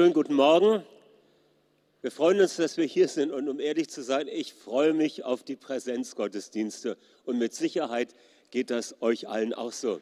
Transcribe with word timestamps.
Schönen 0.00 0.14
guten 0.14 0.32
Morgen. 0.32 0.82
Wir 2.00 2.10
freuen 2.10 2.40
uns, 2.40 2.56
dass 2.56 2.78
wir 2.78 2.86
hier 2.86 3.06
sind 3.06 3.30
und 3.30 3.50
um 3.50 3.60
ehrlich 3.60 3.90
zu 3.90 4.02
sein, 4.02 4.28
ich 4.28 4.54
freue 4.54 4.94
mich 4.94 5.24
auf 5.24 5.42
die 5.42 5.56
Präsenzgottesdienste 5.56 6.96
und 7.26 7.36
mit 7.36 7.52
Sicherheit 7.52 8.14
geht 8.50 8.70
das 8.70 9.02
euch 9.02 9.28
allen 9.28 9.52
auch 9.52 9.72
so. 9.72 10.00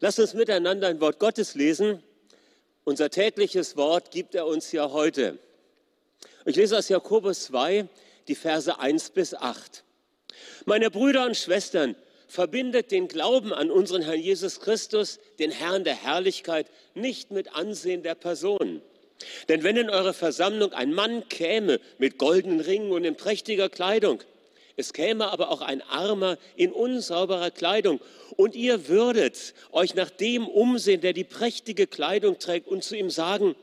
Lasst 0.00 0.20
uns 0.20 0.34
miteinander 0.34 0.88
ein 0.88 1.00
Wort 1.00 1.18
Gottes 1.18 1.54
lesen. 1.54 2.02
Unser 2.84 3.08
tägliches 3.08 3.78
Wort 3.78 4.10
gibt 4.10 4.34
er 4.34 4.46
uns 4.46 4.70
ja 4.72 4.90
heute. 4.90 5.38
Ich 6.44 6.56
lese 6.56 6.76
aus 6.76 6.90
Jakobus 6.90 7.44
2 7.44 7.88
die 8.28 8.34
Verse 8.34 8.78
1 8.78 9.08
bis 9.12 9.32
8. 9.32 9.82
Meine 10.66 10.90
Brüder 10.90 11.24
und 11.24 11.38
Schwestern, 11.38 11.96
verbindet 12.26 12.90
den 12.90 13.08
Glauben 13.08 13.54
an 13.54 13.70
unseren 13.70 14.02
Herrn 14.02 14.20
Jesus 14.20 14.60
Christus, 14.60 15.18
den 15.38 15.50
Herrn 15.50 15.84
der 15.84 15.94
Herrlichkeit, 15.94 16.66
nicht 16.92 17.30
mit 17.30 17.54
Ansehen 17.54 18.02
der 18.02 18.14
Person 18.14 18.82
denn 19.48 19.62
wenn 19.62 19.76
in 19.76 19.90
eurer 19.90 20.14
Versammlung 20.14 20.72
ein 20.72 20.92
Mann 20.92 21.28
käme 21.28 21.80
mit 21.98 22.18
goldenen 22.18 22.60
Ringen 22.60 22.92
und 22.92 23.04
in 23.04 23.16
prächtiger 23.16 23.68
Kleidung, 23.68 24.22
es 24.76 24.92
käme 24.92 25.32
aber 25.32 25.50
auch 25.50 25.60
ein 25.60 25.82
Armer 25.82 26.38
in 26.54 26.70
unsauberer 26.70 27.50
Kleidung, 27.50 28.00
und 28.36 28.54
ihr 28.54 28.86
würdet 28.86 29.54
euch 29.72 29.96
nach 29.96 30.10
dem 30.10 30.46
umsehen, 30.46 31.00
der 31.00 31.12
die 31.12 31.24
prächtige 31.24 31.88
Kleidung 31.88 32.38
trägt, 32.38 32.68
und 32.68 32.84
zu 32.84 32.96
ihm 32.96 33.10
sagen, 33.10 33.56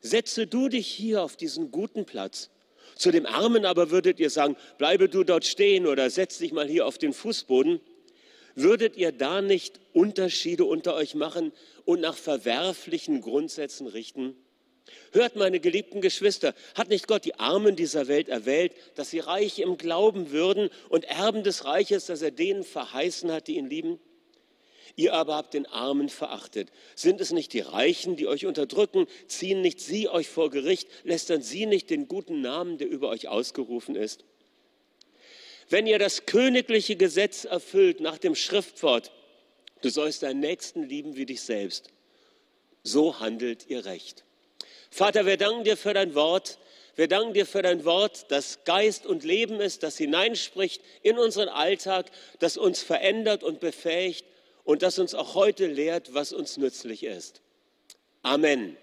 setze 0.00 0.48
du 0.48 0.68
dich 0.68 0.88
hier 0.88 1.22
auf 1.22 1.36
diesen 1.36 1.70
guten 1.70 2.04
Platz. 2.04 2.50
Zu 2.96 3.12
dem 3.12 3.26
Armen 3.26 3.64
aber 3.64 3.90
würdet 3.90 4.18
ihr 4.18 4.30
sagen, 4.30 4.56
bleibe 4.78 5.08
du 5.08 5.22
dort 5.22 5.44
stehen 5.44 5.86
oder 5.86 6.10
setz 6.10 6.38
dich 6.38 6.52
mal 6.52 6.66
hier 6.66 6.86
auf 6.86 6.98
den 6.98 7.12
Fußboden. 7.12 7.80
Würdet 8.56 8.96
ihr 8.96 9.12
da 9.12 9.42
nicht 9.42 9.78
Unterschiede 9.92 10.64
unter 10.64 10.94
euch 10.94 11.14
machen 11.14 11.52
und 11.84 12.00
nach 12.00 12.16
verwerflichen 12.16 13.20
Grundsätzen 13.20 13.86
richten? 13.86 14.34
Hört, 15.12 15.36
meine 15.36 15.60
geliebten 15.60 16.00
Geschwister, 16.00 16.54
hat 16.74 16.88
nicht 16.88 17.08
Gott 17.08 17.24
die 17.24 17.34
Armen 17.34 17.76
dieser 17.76 18.08
Welt 18.08 18.28
erwählt, 18.28 18.72
dass 18.94 19.10
sie 19.10 19.18
reich 19.18 19.58
im 19.58 19.78
Glauben 19.78 20.30
würden 20.30 20.70
und 20.88 21.04
Erben 21.04 21.42
des 21.42 21.64
Reiches, 21.64 22.06
das 22.06 22.22
er 22.22 22.30
denen 22.30 22.64
verheißen 22.64 23.30
hat, 23.32 23.48
die 23.48 23.56
ihn 23.56 23.68
lieben? 23.68 23.98
Ihr 24.94 25.12
aber 25.12 25.36
habt 25.36 25.52
den 25.54 25.66
Armen 25.66 26.08
verachtet. 26.08 26.70
Sind 26.94 27.20
es 27.20 27.30
nicht 27.30 27.52
die 27.52 27.60
Reichen, 27.60 28.16
die 28.16 28.26
euch 28.26 28.46
unterdrücken? 28.46 29.06
Ziehen 29.26 29.60
nicht 29.60 29.80
sie 29.80 30.08
euch 30.08 30.28
vor 30.28 30.50
Gericht? 30.50 30.88
Lästern 31.04 31.42
sie 31.42 31.66
nicht 31.66 31.90
den 31.90 32.08
guten 32.08 32.40
Namen, 32.40 32.78
der 32.78 32.88
über 32.88 33.10
euch 33.10 33.28
ausgerufen 33.28 33.94
ist? 33.94 34.24
Wenn 35.68 35.86
ihr 35.86 35.98
das 35.98 36.24
königliche 36.26 36.96
Gesetz 36.96 37.44
erfüllt 37.44 38.00
nach 38.00 38.18
dem 38.18 38.34
Schriftwort, 38.34 39.12
du 39.82 39.90
sollst 39.90 40.22
deinen 40.22 40.40
Nächsten 40.40 40.84
lieben 40.84 41.16
wie 41.16 41.26
dich 41.26 41.42
selbst, 41.42 41.90
so 42.82 43.20
handelt 43.20 43.68
ihr 43.68 43.84
recht. 43.84 44.24
Vater, 44.96 45.26
wir 45.26 45.36
danken 45.36 45.64
dir 45.64 45.76
für 45.76 45.92
dein 45.92 46.14
Wort. 46.14 46.56
Wir 46.94 47.06
danken 47.06 47.34
dir 47.34 47.44
für 47.44 47.60
dein 47.60 47.84
Wort, 47.84 48.30
das 48.30 48.64
Geist 48.64 49.04
und 49.04 49.24
Leben 49.24 49.60
ist, 49.60 49.82
das 49.82 49.98
hineinspricht 49.98 50.80
in 51.02 51.18
unseren 51.18 51.50
Alltag, 51.50 52.06
das 52.38 52.56
uns 52.56 52.82
verändert 52.82 53.44
und 53.44 53.60
befähigt 53.60 54.24
und 54.64 54.80
das 54.80 54.98
uns 54.98 55.14
auch 55.14 55.34
heute 55.34 55.66
lehrt, 55.66 56.14
was 56.14 56.32
uns 56.32 56.56
nützlich 56.56 57.04
ist. 57.04 57.42
Amen. 58.22 58.78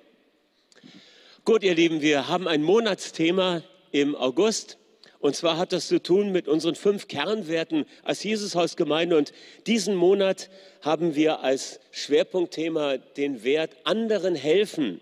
Gut, 1.46 1.64
ihr 1.64 1.74
Lieben, 1.74 2.04
wir 2.04 2.28
haben 2.28 2.48
ein 2.48 2.62
Monatsthema 2.62 3.64
im 3.92 4.16
August. 4.16 4.78
Und 5.18 5.36
zwar 5.36 5.58
hat 5.58 5.74
das 5.74 5.88
zu 5.88 6.00
tun 6.00 6.32
mit 6.32 6.48
unseren 6.48 6.76
fünf 6.76 7.08
Kernwerten 7.08 7.88
als 8.04 8.24
Jesushausgemeinde. 8.24 9.18
Und 9.18 9.34
diesen 9.66 9.96
Monat 9.96 10.52
haben 10.82 11.16
wir 11.16 11.40
als 11.40 11.80
Schwerpunktthema 11.90 12.98
den 12.98 13.44
Wert 13.44 13.76
anderen 13.84 14.36
helfen. 14.36 15.02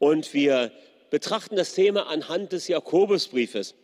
Und 0.00 0.32
wir 0.32 0.72
betrachten 1.10 1.56
das 1.56 1.74
Thema 1.74 2.06
anhand 2.06 2.52
des 2.52 2.68
Jakobusbriefes. 2.68 3.74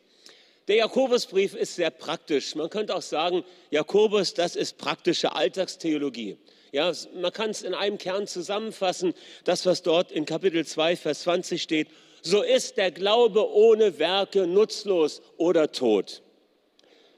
Der 0.66 0.76
Jakobusbrief 0.76 1.54
ist 1.54 1.76
sehr 1.76 1.90
praktisch. 1.90 2.54
Man 2.54 2.70
könnte 2.70 2.96
auch 2.96 3.02
sagen, 3.02 3.44
Jakobus, 3.70 4.32
das 4.32 4.56
ist 4.56 4.78
praktische 4.78 5.36
Alltagstheologie. 5.36 6.38
Ja, 6.72 6.90
man 7.14 7.32
kann 7.32 7.50
es 7.50 7.62
in 7.62 7.74
einem 7.74 7.98
Kern 7.98 8.26
zusammenfassen, 8.26 9.12
das, 9.44 9.66
was 9.66 9.82
dort 9.82 10.10
in 10.10 10.24
Kapitel 10.24 10.64
2, 10.64 10.96
Vers 10.96 11.20
20 11.20 11.60
steht. 11.62 11.88
So 12.22 12.42
ist 12.42 12.78
der 12.78 12.90
Glaube 12.90 13.52
ohne 13.52 13.98
Werke 13.98 14.46
nutzlos 14.46 15.20
oder 15.36 15.70
tot. 15.70 16.22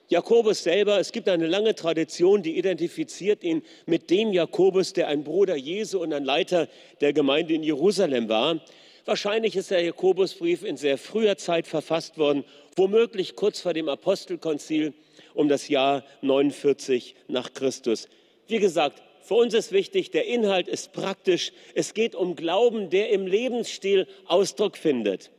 Jakobus 0.09 0.65
selber, 0.65 0.99
es 0.99 1.13
gibt 1.13 1.29
eine 1.29 1.47
lange 1.47 1.75
Tradition, 1.75 2.43
die 2.43 2.59
identifiziert 2.59 3.45
ihn 3.45 3.63
mit 3.87 4.11
dem 4.11 4.33
Jakobus, 4.33 4.93
der 4.93 5.07
ein 5.07 5.23
Bruder 5.23 5.55
Jesu 5.55 6.01
und 6.01 6.13
ein 6.13 6.25
Leiter 6.25 6.67
der 7.01 7.13
Gemeinde 7.13 7.55
in 7.55 7.63
Jerusalem 7.63 8.29
war. 8.29 8.61
Wahrscheinlich 9.09 9.57
ist 9.57 9.71
der 9.71 9.81
Jakobusbrief 9.81 10.63
in 10.63 10.77
sehr 10.77 10.99
früher 10.99 11.39
Zeit 11.39 11.67
verfasst 11.67 12.19
worden, 12.19 12.45
womöglich 12.77 13.37
kurz 13.37 13.59
vor 13.59 13.73
dem 13.73 13.89
Apostelkonzil 13.89 14.93
um 15.33 15.49
das 15.49 15.69
Jahr 15.69 16.05
49 16.21 17.15
nach 17.27 17.55
Christus. 17.55 18.07
Wie 18.49 18.59
gesagt, 18.59 19.03
für 19.23 19.37
uns 19.37 19.55
ist 19.55 19.73
wichtig, 19.73 20.11
der 20.11 20.27
Inhalt 20.27 20.69
ist 20.69 20.93
praktisch. 20.93 21.53
Es 21.75 21.95
geht 21.95 22.15
um 22.15 22.37
Glauben, 22.37 22.91
der 22.91 23.09
im 23.09 23.27
Lebensstil 23.27 24.07
Ausdruck 24.27 24.77
findet. 24.77 25.31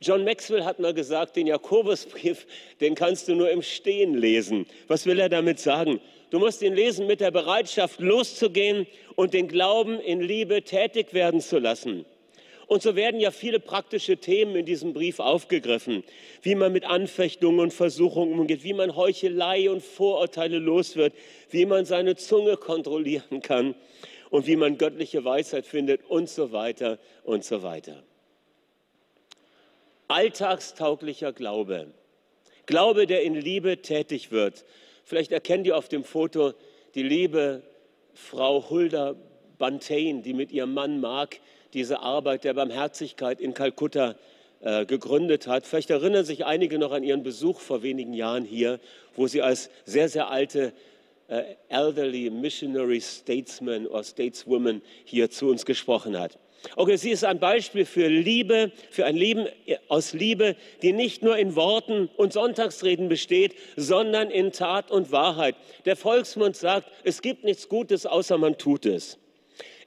John 0.00 0.24
Maxwell 0.24 0.64
hat 0.64 0.80
mal 0.80 0.92
gesagt, 0.92 1.36
den 1.36 1.46
Jakobusbrief, 1.46 2.44
den 2.80 2.96
kannst 2.96 3.28
du 3.28 3.36
nur 3.36 3.52
im 3.52 3.62
Stehen 3.62 4.16
lesen. 4.16 4.66
Was 4.88 5.06
will 5.06 5.20
er 5.20 5.28
damit 5.28 5.60
sagen? 5.60 6.00
Du 6.30 6.40
musst 6.40 6.60
ihn 6.60 6.74
lesen 6.74 7.06
mit 7.06 7.20
der 7.20 7.30
Bereitschaft, 7.30 8.00
loszugehen 8.00 8.88
und 9.14 9.32
den 9.32 9.46
Glauben 9.46 10.00
in 10.00 10.20
Liebe 10.20 10.62
tätig 10.62 11.14
werden 11.14 11.40
zu 11.40 11.60
lassen. 11.60 12.04
Und 12.70 12.84
so 12.84 12.94
werden 12.94 13.18
ja 13.18 13.32
viele 13.32 13.58
praktische 13.58 14.18
Themen 14.18 14.54
in 14.54 14.64
diesem 14.64 14.92
Brief 14.92 15.18
aufgegriffen, 15.18 16.04
wie 16.42 16.54
man 16.54 16.72
mit 16.72 16.84
Anfechtungen 16.84 17.58
und 17.58 17.74
Versuchungen 17.74 18.38
umgeht, 18.38 18.62
wie 18.62 18.74
man 18.74 18.94
Heuchelei 18.94 19.68
und 19.68 19.82
Vorurteile 19.82 20.58
los 20.58 20.94
wird, 20.94 21.12
wie 21.50 21.66
man 21.66 21.84
seine 21.84 22.14
Zunge 22.14 22.56
kontrollieren 22.56 23.42
kann 23.42 23.74
und 24.30 24.46
wie 24.46 24.54
man 24.54 24.78
göttliche 24.78 25.24
Weisheit 25.24 25.66
findet 25.66 26.08
und 26.08 26.28
so 26.28 26.52
weiter 26.52 27.00
und 27.24 27.44
so 27.44 27.64
weiter. 27.64 28.04
Alltagstauglicher 30.06 31.32
Glaube. 31.32 31.88
Glaube, 32.66 33.08
der 33.08 33.24
in 33.24 33.34
Liebe 33.34 33.82
tätig 33.82 34.30
wird. 34.30 34.64
Vielleicht 35.02 35.32
erkennt 35.32 35.66
ihr 35.66 35.76
auf 35.76 35.88
dem 35.88 36.04
Foto 36.04 36.52
die 36.94 37.02
liebe 37.02 37.64
Frau 38.14 38.70
Hulda 38.70 39.16
Bantain, 39.58 40.22
die 40.22 40.34
mit 40.34 40.52
ihrem 40.52 40.72
Mann 40.72 41.00
Mark 41.00 41.40
diese 41.74 42.00
Arbeit 42.00 42.44
der 42.44 42.54
Barmherzigkeit 42.54 43.40
in 43.40 43.54
Kalkutta 43.54 44.16
äh, 44.60 44.84
gegründet 44.84 45.46
hat. 45.46 45.66
Vielleicht 45.66 45.90
erinnern 45.90 46.24
sich 46.24 46.44
einige 46.44 46.78
noch 46.78 46.92
an 46.92 47.02
ihren 47.02 47.22
Besuch 47.22 47.60
vor 47.60 47.82
wenigen 47.82 48.12
Jahren 48.12 48.44
hier, 48.44 48.80
wo 49.16 49.26
sie 49.26 49.42
als 49.42 49.70
sehr, 49.84 50.08
sehr 50.08 50.28
alte 50.28 50.72
äh, 51.28 51.44
elderly 51.68 52.28
missionary 52.28 53.00
statesman 53.00 53.86
oder 53.86 54.04
stateswoman 54.04 54.82
hier 55.04 55.30
zu 55.30 55.48
uns 55.48 55.64
gesprochen 55.64 56.18
hat. 56.18 56.38
Okay, 56.76 56.96
sie 56.96 57.10
ist 57.10 57.24
ein 57.24 57.38
Beispiel 57.38 57.86
für 57.86 58.08
Liebe, 58.08 58.72
für 58.90 59.06
ein 59.06 59.16
Leben 59.16 59.46
aus 59.88 60.12
Liebe, 60.12 60.56
die 60.82 60.92
nicht 60.92 61.22
nur 61.22 61.38
in 61.38 61.56
Worten 61.56 62.10
und 62.16 62.32
Sonntagsreden 62.32 63.08
besteht, 63.08 63.54
sondern 63.76 64.30
in 64.30 64.52
Tat 64.52 64.90
und 64.90 65.10
Wahrheit. 65.10 65.56
Der 65.86 65.96
Volksmund 65.96 66.56
sagt, 66.56 66.90
es 67.02 67.22
gibt 67.22 67.44
nichts 67.44 67.68
Gutes, 67.68 68.04
außer 68.04 68.36
man 68.36 68.58
tut 68.58 68.84
es. 68.84 69.19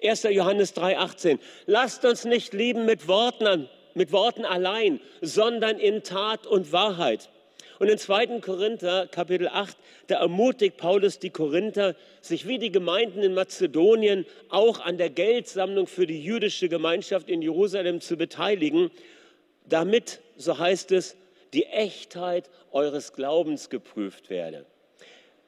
1. 0.03 0.23
Johannes 0.23 0.75
3,18. 0.75 1.39
Lasst 1.65 2.05
uns 2.05 2.25
nicht 2.25 2.53
lieben 2.53 2.85
mit 2.85 3.07
Worten, 3.07 3.69
mit 3.93 4.11
Worten 4.11 4.45
allein, 4.45 4.99
sondern 5.21 5.79
in 5.79 6.03
Tat 6.03 6.45
und 6.45 6.71
Wahrheit. 6.71 7.29
Und 7.79 7.89
in 7.89 7.97
2. 7.97 8.39
Korinther 8.39 9.07
Kapitel 9.07 9.47
8, 9.47 9.75
da 10.07 10.19
ermutigt 10.19 10.77
Paulus 10.77 11.19
die 11.19 11.31
Korinther, 11.31 11.95
sich 12.21 12.47
wie 12.47 12.59
die 12.59 12.71
Gemeinden 12.71 13.21
in 13.21 13.33
Mazedonien 13.33 14.25
auch 14.49 14.79
an 14.79 14.97
der 14.97 15.09
Geldsammlung 15.09 15.87
für 15.87 16.05
die 16.05 16.23
jüdische 16.23 16.69
Gemeinschaft 16.69 17.29
in 17.29 17.41
Jerusalem 17.41 17.99
zu 17.99 18.15
beteiligen, 18.15 18.91
damit, 19.67 20.21
so 20.37 20.57
heißt 20.57 20.91
es, 20.91 21.17
die 21.53 21.65
Echtheit 21.65 22.49
eures 22.71 23.13
Glaubens 23.13 23.69
geprüft 23.69 24.29
werde. 24.29 24.65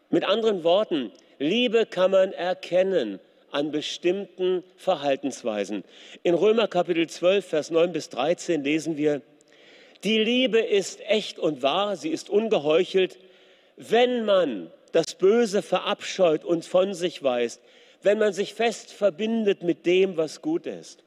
Mit 0.09 0.23
anderen 0.23 0.63
Worten, 0.63 1.11
Liebe 1.39 1.85
kann 1.85 2.11
man 2.11 2.31
erkennen 2.31 3.19
an 3.51 3.71
bestimmten 3.71 4.63
Verhaltensweisen. 4.75 5.83
In 6.23 6.33
Römer 6.33 6.67
Kapitel 6.67 7.07
12, 7.07 7.45
Vers 7.45 7.71
9 7.71 7.91
bis 7.91 8.09
13 8.09 8.63
lesen 8.63 8.97
wir, 8.97 9.21
die 10.03 10.19
Liebe 10.19 10.59
ist 10.59 10.99
echt 11.07 11.39
und 11.39 11.63
wahr, 11.63 11.95
sie 11.95 12.09
ist 12.09 12.29
ungeheuchelt, 12.29 13.17
wenn 13.77 14.25
man 14.25 14.71
das 14.91 15.15
Böse 15.15 15.61
verabscheut 15.61 16.43
und 16.43 16.65
von 16.65 16.93
sich 16.93 17.23
weist, 17.23 17.61
wenn 18.01 18.19
man 18.19 18.33
sich 18.33 18.53
fest 18.53 18.91
verbindet 18.91 19.63
mit 19.63 19.85
dem, 19.85 20.17
was 20.17 20.41
gut 20.41 20.67
ist. 20.67 21.04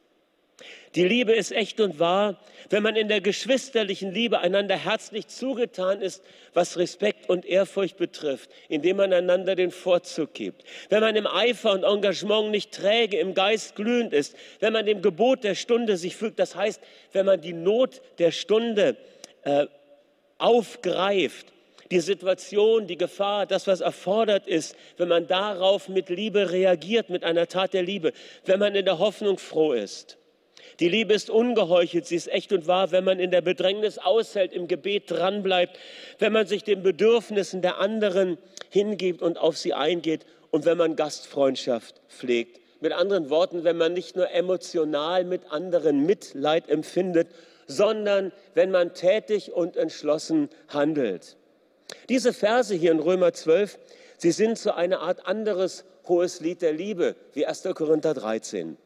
Die 0.94 1.06
Liebe 1.06 1.32
ist 1.32 1.52
echt 1.52 1.80
und 1.80 1.98
wahr, 1.98 2.38
wenn 2.70 2.82
man 2.82 2.96
in 2.96 3.08
der 3.08 3.20
geschwisterlichen 3.20 4.12
Liebe 4.12 4.40
einander 4.40 4.76
herzlich 4.76 5.26
zugetan 5.26 6.00
ist, 6.00 6.22
was 6.54 6.78
Respekt 6.78 7.28
und 7.28 7.44
Ehrfurcht 7.44 7.96
betrifft, 7.96 8.50
indem 8.68 8.96
man 8.96 9.12
einander 9.12 9.54
den 9.54 9.70
Vorzug 9.70 10.34
gibt. 10.34 10.64
Wenn 10.88 11.00
man 11.00 11.16
im 11.16 11.26
Eifer 11.26 11.72
und 11.72 11.84
Engagement 11.84 12.50
nicht 12.50 12.72
träge, 12.72 13.18
im 13.18 13.34
Geist 13.34 13.76
glühend 13.76 14.12
ist, 14.12 14.34
wenn 14.60 14.72
man 14.72 14.86
dem 14.86 15.02
Gebot 15.02 15.44
der 15.44 15.54
Stunde 15.54 15.96
sich 15.96 16.16
fügt, 16.16 16.38
das 16.38 16.54
heißt, 16.54 16.80
wenn 17.12 17.26
man 17.26 17.40
die 17.40 17.52
Not 17.52 18.00
der 18.18 18.30
Stunde 18.30 18.96
äh, 19.42 19.66
aufgreift, 20.38 21.52
die 21.90 22.00
Situation, 22.00 22.86
die 22.86 22.98
Gefahr, 22.98 23.46
das, 23.46 23.66
was 23.66 23.80
erfordert 23.80 24.46
ist, 24.46 24.76
wenn 24.96 25.08
man 25.08 25.26
darauf 25.26 25.88
mit 25.88 26.08
Liebe 26.08 26.50
reagiert, 26.50 27.08
mit 27.08 27.24
einer 27.24 27.46
Tat 27.46 27.72
der 27.72 27.82
Liebe, 27.82 28.12
wenn 28.44 28.58
man 28.58 28.74
in 28.74 28.84
der 28.84 28.98
Hoffnung 28.98 29.38
froh 29.38 29.72
ist. 29.72 30.18
Die 30.80 30.88
Liebe 30.88 31.14
ist 31.14 31.30
ungeheuchelt, 31.30 32.06
sie 32.06 32.16
ist 32.16 32.28
echt 32.28 32.52
und 32.52 32.66
wahr, 32.66 32.92
wenn 32.92 33.04
man 33.04 33.18
in 33.18 33.30
der 33.30 33.40
Bedrängnis 33.40 33.98
aushält, 33.98 34.52
im 34.52 34.68
Gebet 34.68 35.10
dranbleibt, 35.10 35.78
wenn 36.18 36.32
man 36.32 36.46
sich 36.46 36.64
den 36.64 36.82
Bedürfnissen 36.82 37.62
der 37.62 37.78
anderen 37.78 38.38
hingibt 38.70 39.22
und 39.22 39.38
auf 39.38 39.56
sie 39.56 39.74
eingeht 39.74 40.24
und 40.50 40.64
wenn 40.64 40.78
man 40.78 40.96
Gastfreundschaft 40.96 42.00
pflegt. 42.08 42.60
Mit 42.80 42.92
anderen 42.92 43.28
Worten, 43.28 43.64
wenn 43.64 43.76
man 43.76 43.92
nicht 43.92 44.14
nur 44.14 44.30
emotional 44.30 45.24
mit 45.24 45.50
anderen 45.50 46.06
Mitleid 46.06 46.68
empfindet, 46.68 47.28
sondern 47.66 48.32
wenn 48.54 48.70
man 48.70 48.94
tätig 48.94 49.52
und 49.52 49.76
entschlossen 49.76 50.48
handelt. 50.68 51.36
Diese 52.08 52.32
Verse 52.32 52.74
hier 52.74 52.92
in 52.92 53.00
Römer 53.00 53.32
12, 53.32 53.78
sie 54.16 54.30
sind 54.30 54.58
so 54.58 54.72
eine 54.72 55.00
Art 55.00 55.26
anderes 55.26 55.84
hohes 56.06 56.40
Lied 56.40 56.62
der 56.62 56.72
Liebe 56.72 57.16
wie 57.34 57.46
1. 57.46 57.64
Korinther 57.74 58.14
13. 58.14 58.76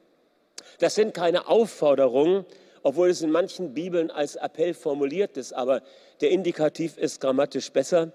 Das 0.78 0.94
sind 0.94 1.14
keine 1.14 1.48
Aufforderungen, 1.48 2.44
obwohl 2.82 3.10
es 3.10 3.22
in 3.22 3.30
manchen 3.30 3.74
Bibeln 3.74 4.10
als 4.10 4.36
Appell 4.36 4.74
formuliert 4.74 5.36
ist, 5.36 5.52
aber 5.52 5.82
der 6.20 6.30
Indikativ 6.30 6.98
ist 6.98 7.20
grammatisch 7.20 7.70
besser 7.70 8.12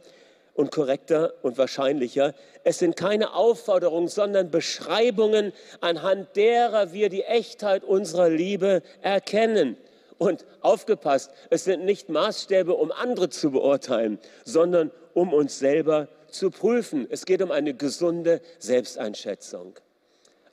und 0.53 0.71
korrekter 0.71 1.33
und 1.43 1.57
wahrscheinlicher. 1.57 2.33
Es 2.63 2.79
sind 2.79 2.95
keine 2.95 3.33
Aufforderungen, 3.33 4.07
sondern 4.07 4.49
Beschreibungen, 4.49 5.53
anhand 5.81 6.35
derer 6.35 6.93
wir 6.93 7.09
die 7.09 7.23
Echtheit 7.23 7.83
unserer 7.83 8.29
Liebe 8.29 8.81
erkennen. 9.01 9.77
Und 10.17 10.45
aufgepasst, 10.61 11.31
es 11.51 11.63
sind 11.63 11.85
nicht 11.85 12.09
Maßstäbe, 12.09 12.73
um 12.73 12.91
andere 12.91 13.29
zu 13.29 13.51
beurteilen, 13.51 14.17
sondern 14.45 14.91
um 15.13 15.31
uns 15.31 15.59
selber 15.59 16.07
zu 16.29 16.49
prüfen. 16.49 17.05
Es 17.09 17.25
geht 17.25 17.43
um 17.43 17.51
eine 17.51 17.75
gesunde 17.75 18.41
Selbsteinschätzung. 18.57 19.75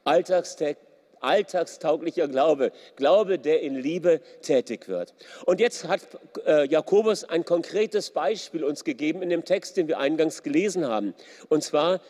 Alltagstext 0.05 0.83
alltagstauglicher 1.25 2.29
Glaube, 2.29 2.73
Glaube, 2.97 3.39
der 3.39 3.63
in 3.63 3.75
Liebe 3.75 4.21
tätig 4.43 4.89
wird. 4.89 5.15
Und 5.47 5.61
jetzt 5.61 5.89
hat 5.89 6.01
äh, 6.47 6.67
Jakobus 6.69 7.25
ein 7.25 7.45
konkretes 7.45 8.11
Beispiel 8.11 8.65
uns 8.65 8.85
gegeben 8.85 9.23
in 9.23 9.31
dem 9.31 9.45
Text, 9.45 9.77
den 9.77 9.89
wir 9.89 9.99
eingangs 9.99 10.43
gelesen 10.43 10.87
haben. 10.87 11.15
Und 11.49 11.63
zwar 11.63 12.01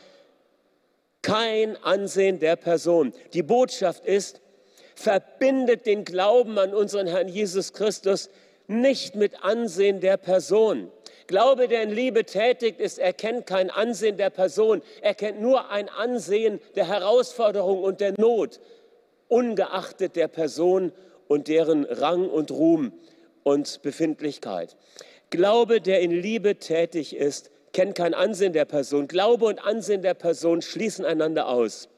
kein 1.23 1.77
Ansehen 1.83 2.39
der 2.39 2.57
Person. 2.57 3.13
Die 3.33 3.43
Botschaft 3.43 4.05
ist, 4.05 4.41
verbindet 4.95 5.87
den 5.87 6.05
Glauben 6.05 6.59
an 6.59 6.75
unseren 6.75 7.07
Herrn 7.07 7.29
Jesus 7.29 7.73
Christus 7.73 8.29
nicht 8.67 9.15
mit 9.15 9.43
Ansehen 9.43 10.01
der 10.01 10.17
Person. 10.17 10.91
Glaube, 11.27 11.69
der 11.69 11.83
in 11.83 11.91
Liebe 11.91 12.25
tätigt 12.25 12.81
ist, 12.81 12.99
erkennt 12.99 13.47
kein 13.47 13.71
Ansehen 13.71 14.19
der 14.19 14.31
Person, 14.31 14.83
er 15.01 15.15
kennt 15.15 15.41
nur 15.41 15.71
ein 15.71 15.89
Ansehen 15.89 16.61
der 16.75 16.87
Herausforderung 16.87 17.83
und 17.83 18.01
der 18.01 18.13
Not 18.19 18.61
ungeachtet 19.35 20.15
der 20.15 20.29
Person 20.29 20.93
und 21.27 21.49
deren 21.49 21.85
Rang 21.85 22.31
und 22.31 22.53
Ruhm 22.53 22.93
und 23.43 23.83
Befindlichkeit. 23.83 24.77
Glaube, 25.31 25.81
der 25.81 26.03
in 26.03 26.13
Liebe 26.13 26.61
tätig 26.61 27.17
ist, 27.17 27.51
kennt 27.73 27.97
kein 27.97 28.15
Ansehen 28.15 28.53
der 28.53 28.65
Person. 28.65 29.09
Glaube 29.09 29.47
und 29.47 29.59
Ansehen 29.59 30.03
der 30.03 30.15
Person 30.15 30.63
schließen 30.63 31.05
einander 31.05 31.49
aus. 31.49 31.89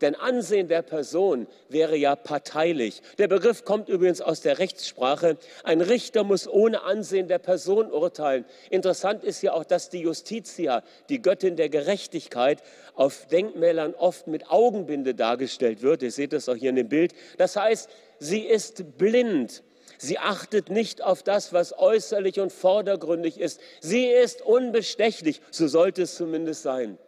Denn 0.00 0.14
Ansehen 0.14 0.68
der 0.68 0.82
Person 0.82 1.46
wäre 1.68 1.96
ja 1.96 2.16
parteilich. 2.16 3.02
Der 3.18 3.28
Begriff 3.28 3.64
kommt 3.64 3.88
übrigens 3.88 4.20
aus 4.20 4.40
der 4.40 4.58
Rechtssprache. 4.58 5.36
Ein 5.62 5.80
Richter 5.80 6.24
muss 6.24 6.48
ohne 6.48 6.82
Ansehen 6.82 7.28
der 7.28 7.38
Person 7.38 7.90
urteilen. 7.90 8.44
Interessant 8.70 9.24
ist 9.24 9.42
ja 9.42 9.52
auch, 9.52 9.64
dass 9.64 9.90
die 9.90 10.00
Justitia, 10.00 10.82
die 11.08 11.22
Göttin 11.22 11.56
der 11.56 11.68
Gerechtigkeit, 11.68 12.62
auf 12.94 13.26
Denkmälern 13.26 13.94
oft 13.94 14.26
mit 14.26 14.50
Augenbinde 14.50 15.14
dargestellt 15.14 15.82
wird. 15.82 16.02
Ihr 16.02 16.12
seht 16.12 16.32
das 16.32 16.48
auch 16.48 16.56
hier 16.56 16.70
in 16.70 16.76
dem 16.76 16.88
Bild. 16.88 17.12
Das 17.38 17.56
heißt, 17.56 17.88
sie 18.18 18.40
ist 18.40 18.98
blind. 18.98 19.62
Sie 19.98 20.18
achtet 20.18 20.70
nicht 20.70 21.02
auf 21.02 21.22
das, 21.22 21.52
was 21.52 21.76
äußerlich 21.76 22.40
und 22.40 22.52
vordergründig 22.52 23.40
ist. 23.40 23.60
Sie 23.80 24.06
ist 24.06 24.42
unbestechlich. 24.42 25.40
So 25.50 25.68
sollte 25.68 26.02
es 26.02 26.16
zumindest 26.16 26.62
sein. 26.62 26.98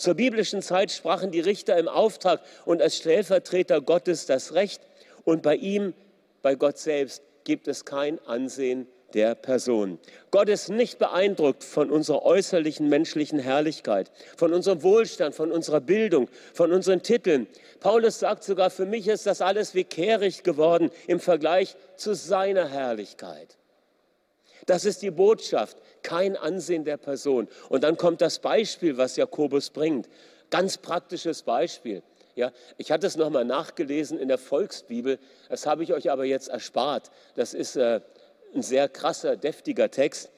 Zur 0.00 0.14
biblischen 0.14 0.62
Zeit 0.62 0.90
sprachen 0.92 1.30
die 1.30 1.40
Richter 1.40 1.76
im 1.76 1.86
Auftrag 1.86 2.40
und 2.64 2.80
als 2.80 2.96
Stellvertreter 2.96 3.82
Gottes 3.82 4.24
das 4.24 4.54
Recht 4.54 4.80
und 5.24 5.42
bei 5.42 5.56
ihm, 5.56 5.92
bei 6.40 6.54
Gott 6.54 6.78
selbst, 6.78 7.22
gibt 7.44 7.68
es 7.68 7.84
kein 7.84 8.18
Ansehen 8.24 8.86
der 9.12 9.34
Person. 9.34 9.98
Gott 10.30 10.48
ist 10.48 10.70
nicht 10.70 10.98
beeindruckt 10.98 11.64
von 11.64 11.90
unserer 11.90 12.22
äußerlichen 12.22 12.88
menschlichen 12.88 13.40
Herrlichkeit, 13.40 14.10
von 14.38 14.54
unserem 14.54 14.82
Wohlstand, 14.82 15.34
von 15.34 15.52
unserer 15.52 15.82
Bildung, 15.82 16.30
von 16.54 16.72
unseren 16.72 17.02
Titeln. 17.02 17.46
Paulus 17.80 18.20
sagt 18.20 18.42
sogar, 18.42 18.70
für 18.70 18.86
mich 18.86 19.06
ist 19.06 19.26
das 19.26 19.42
alles 19.42 19.74
wie 19.74 19.84
kehrig 19.84 20.44
geworden 20.44 20.90
im 21.08 21.20
Vergleich 21.20 21.76
zu 21.96 22.14
seiner 22.14 22.70
Herrlichkeit. 22.70 23.59
Das 24.66 24.84
ist 24.84 25.02
die 25.02 25.10
Botschaft, 25.10 25.76
kein 26.02 26.36
Ansehen 26.36 26.84
der 26.84 26.96
Person. 26.96 27.48
Und 27.68 27.84
dann 27.84 27.96
kommt 27.96 28.20
das 28.20 28.38
Beispiel, 28.38 28.96
was 28.96 29.16
Jakobus 29.16 29.70
bringt. 29.70 30.08
Ganz 30.50 30.78
praktisches 30.78 31.42
Beispiel. 31.42 32.02
Ja, 32.36 32.52
ich 32.78 32.92
hatte 32.92 33.06
es 33.06 33.16
nochmal 33.16 33.44
nachgelesen 33.44 34.18
in 34.18 34.28
der 34.28 34.38
Volksbibel, 34.38 35.18
das 35.48 35.66
habe 35.66 35.82
ich 35.82 35.92
euch 35.92 36.10
aber 36.10 36.24
jetzt 36.24 36.48
erspart. 36.48 37.10
Das 37.34 37.54
ist 37.54 37.76
äh, 37.76 38.00
ein 38.54 38.62
sehr 38.62 38.88
krasser, 38.88 39.36
deftiger 39.36 39.90
Text. 39.90 40.30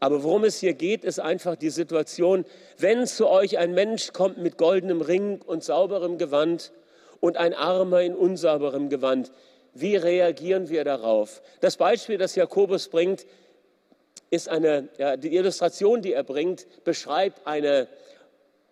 Aber 0.00 0.22
worum 0.22 0.44
es 0.44 0.60
hier 0.60 0.74
geht, 0.74 1.04
ist 1.04 1.18
einfach 1.18 1.56
die 1.56 1.70
Situation, 1.70 2.44
wenn 2.76 3.06
zu 3.06 3.28
euch 3.28 3.58
ein 3.58 3.74
Mensch 3.74 4.12
kommt 4.12 4.38
mit 4.38 4.56
goldenem 4.56 5.00
Ring 5.00 5.40
und 5.44 5.64
sauberem 5.64 6.18
Gewand 6.18 6.72
und 7.20 7.36
ein 7.36 7.54
Armer 7.54 8.02
in 8.02 8.14
unsauberem 8.14 8.90
Gewand, 8.90 9.32
wie 9.74 9.96
reagieren 9.96 10.68
wir 10.68 10.84
darauf? 10.84 11.42
Das 11.60 11.76
Beispiel, 11.76 12.18
das 12.18 12.36
Jakobus 12.36 12.88
bringt, 12.88 13.26
ist 14.30 14.48
eine, 14.48 14.88
ja, 14.98 15.16
die 15.16 15.34
Illustration, 15.34 16.02
die 16.02 16.12
er 16.12 16.22
bringt, 16.22 16.66
beschreibt 16.84 17.46
eine 17.46 17.88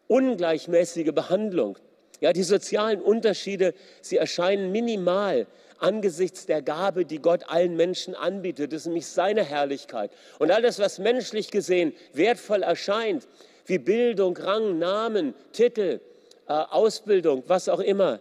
ungleichmäßige 0.08 1.12
Behandlung. 1.12 1.78
Ja, 2.20 2.32
die 2.32 2.42
sozialen 2.42 3.00
Unterschiede, 3.00 3.74
sie 4.00 4.16
erscheinen 4.16 4.72
minimal 4.72 5.46
angesichts 5.78 6.46
der 6.46 6.62
Gabe, 6.62 7.04
die 7.04 7.20
Gott 7.20 7.44
allen 7.48 7.76
Menschen 7.76 8.14
anbietet. 8.14 8.72
Das 8.72 8.82
ist 8.82 8.86
nämlich 8.86 9.06
seine 9.06 9.44
Herrlichkeit. 9.44 10.10
Und 10.38 10.50
alles, 10.50 10.78
was 10.78 10.98
menschlich 10.98 11.50
gesehen 11.50 11.92
wertvoll 12.14 12.62
erscheint, 12.62 13.28
wie 13.66 13.78
Bildung, 13.78 14.36
Rang, 14.36 14.78
Namen, 14.78 15.34
Titel, 15.52 16.00
äh, 16.48 16.52
Ausbildung, 16.52 17.42
was 17.46 17.68
auch 17.68 17.80
immer, 17.80 18.20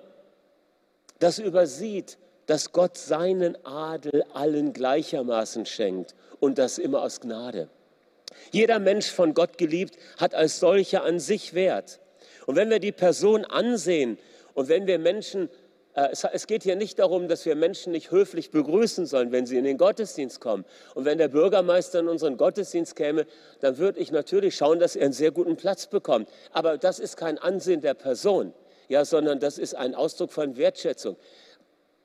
das 1.19 1.39
übersieht, 1.39 2.17
dass 2.45 2.71
Gott 2.71 2.97
seinen 2.97 3.57
Adel 3.65 4.23
allen 4.33 4.73
gleichermaßen 4.73 5.65
schenkt 5.65 6.15
und 6.39 6.57
das 6.57 6.77
immer 6.77 7.01
aus 7.01 7.21
Gnade. 7.21 7.69
Jeder 8.51 8.79
Mensch 8.79 9.11
von 9.11 9.33
Gott 9.33 9.57
geliebt 9.57 9.97
hat 10.17 10.35
als 10.35 10.59
solcher 10.59 11.03
an 11.03 11.19
sich 11.19 11.53
Wert. 11.53 11.99
Und 12.45 12.55
wenn 12.55 12.69
wir 12.69 12.79
die 12.79 12.91
Person 12.91 13.45
ansehen 13.45 14.17
und 14.53 14.69
wenn 14.69 14.87
wir 14.87 14.99
Menschen, 14.99 15.49
äh, 15.95 16.09
es, 16.11 16.23
es 16.23 16.47
geht 16.47 16.63
hier 16.63 16.75
nicht 16.75 16.99
darum, 16.99 17.27
dass 17.27 17.45
wir 17.45 17.55
Menschen 17.55 17.91
nicht 17.91 18.11
höflich 18.11 18.51
begrüßen 18.51 19.05
sollen, 19.05 19.31
wenn 19.31 19.45
sie 19.45 19.57
in 19.57 19.63
den 19.63 19.77
Gottesdienst 19.77 20.39
kommen. 20.41 20.65
Und 20.93 21.05
wenn 21.05 21.17
der 21.17 21.27
Bürgermeister 21.27 21.99
in 21.99 22.07
unseren 22.07 22.37
Gottesdienst 22.37 22.95
käme, 22.95 23.25
dann 23.61 23.77
würde 23.77 23.99
ich 23.99 24.11
natürlich 24.11 24.55
schauen, 24.55 24.79
dass 24.79 24.95
er 24.95 25.05
einen 25.05 25.13
sehr 25.13 25.31
guten 25.31 25.55
Platz 25.55 25.87
bekommt. 25.87 26.29
Aber 26.51 26.77
das 26.77 26.99
ist 26.99 27.17
kein 27.17 27.37
Ansehen 27.37 27.81
der 27.81 27.95
Person, 27.95 28.53
ja, 28.89 29.05
sondern 29.05 29.39
das 29.39 29.57
ist 29.57 29.75
ein 29.75 29.95
Ausdruck 29.95 30.31
von 30.31 30.57
Wertschätzung. 30.57 31.15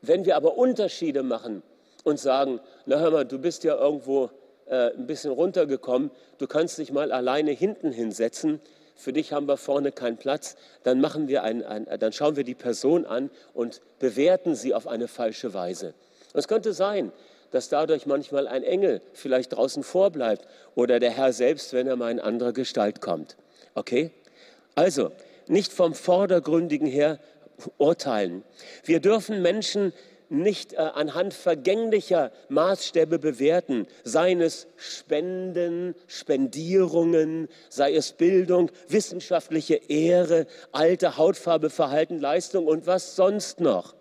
Wenn 0.02 0.24
wir 0.24 0.36
aber 0.36 0.56
Unterschiede 0.56 1.22
machen 1.22 1.62
und 2.04 2.18
sagen, 2.18 2.60
na 2.86 2.98
hör 2.98 3.10
mal, 3.10 3.24
du 3.24 3.38
bist 3.38 3.64
ja 3.64 3.76
irgendwo 3.76 4.30
äh, 4.66 4.92
ein 4.92 5.06
bisschen 5.06 5.32
runtergekommen, 5.32 6.10
du 6.38 6.46
kannst 6.46 6.78
dich 6.78 6.92
mal 6.92 7.12
alleine 7.12 7.50
hinten 7.50 7.92
hinsetzen, 7.92 8.60
für 8.96 9.12
dich 9.12 9.32
haben 9.32 9.48
wir 9.48 9.56
vorne 9.56 9.92
keinen 9.92 10.18
Platz, 10.18 10.56
dann, 10.82 11.00
machen 11.00 11.28
wir 11.28 11.42
ein, 11.42 11.64
ein, 11.64 11.86
dann 11.98 12.12
schauen 12.12 12.36
wir 12.36 12.44
die 12.44 12.54
Person 12.54 13.06
an 13.06 13.30
und 13.54 13.80
bewerten 13.98 14.54
sie 14.54 14.74
auf 14.74 14.86
eine 14.86 15.08
falsche 15.08 15.54
Weise. 15.54 15.94
es 16.34 16.48
könnte 16.48 16.72
sein, 16.72 17.10
dass 17.50 17.68
dadurch 17.68 18.06
manchmal 18.06 18.46
ein 18.46 18.62
Engel 18.62 19.00
vielleicht 19.12 19.54
draußen 19.54 19.82
vorbleibt 19.82 20.46
oder 20.74 21.00
der 21.00 21.10
Herr 21.10 21.32
selbst, 21.32 21.72
wenn 21.72 21.86
er 21.86 21.96
mal 21.96 22.10
in 22.10 22.20
anderer 22.20 22.52
Gestalt 22.52 23.00
kommt. 23.00 23.36
Okay? 23.74 24.10
Also, 24.74 25.10
nicht 25.48 25.72
vom 25.72 25.94
Vordergründigen 25.94 26.86
her 26.86 27.18
urteilen. 27.78 28.44
Wir 28.84 29.00
dürfen 29.00 29.42
Menschen 29.42 29.92
nicht 30.30 30.74
äh, 30.74 30.76
anhand 30.76 31.34
vergänglicher 31.34 32.30
Maßstäbe 32.48 33.18
bewerten, 33.18 33.86
seien 34.04 34.40
es 34.40 34.68
Spenden, 34.76 35.94
Spendierungen, 36.06 37.48
sei 37.68 37.94
es 37.94 38.12
Bildung, 38.12 38.70
wissenschaftliche 38.88 39.74
Ehre, 39.88 40.46
Alter, 40.72 41.16
Hautfarbe, 41.16 41.68
Verhalten, 41.68 42.18
Leistung 42.18 42.66
und 42.66 42.86
was 42.86 43.16
sonst 43.16 43.60
noch. 43.60 43.94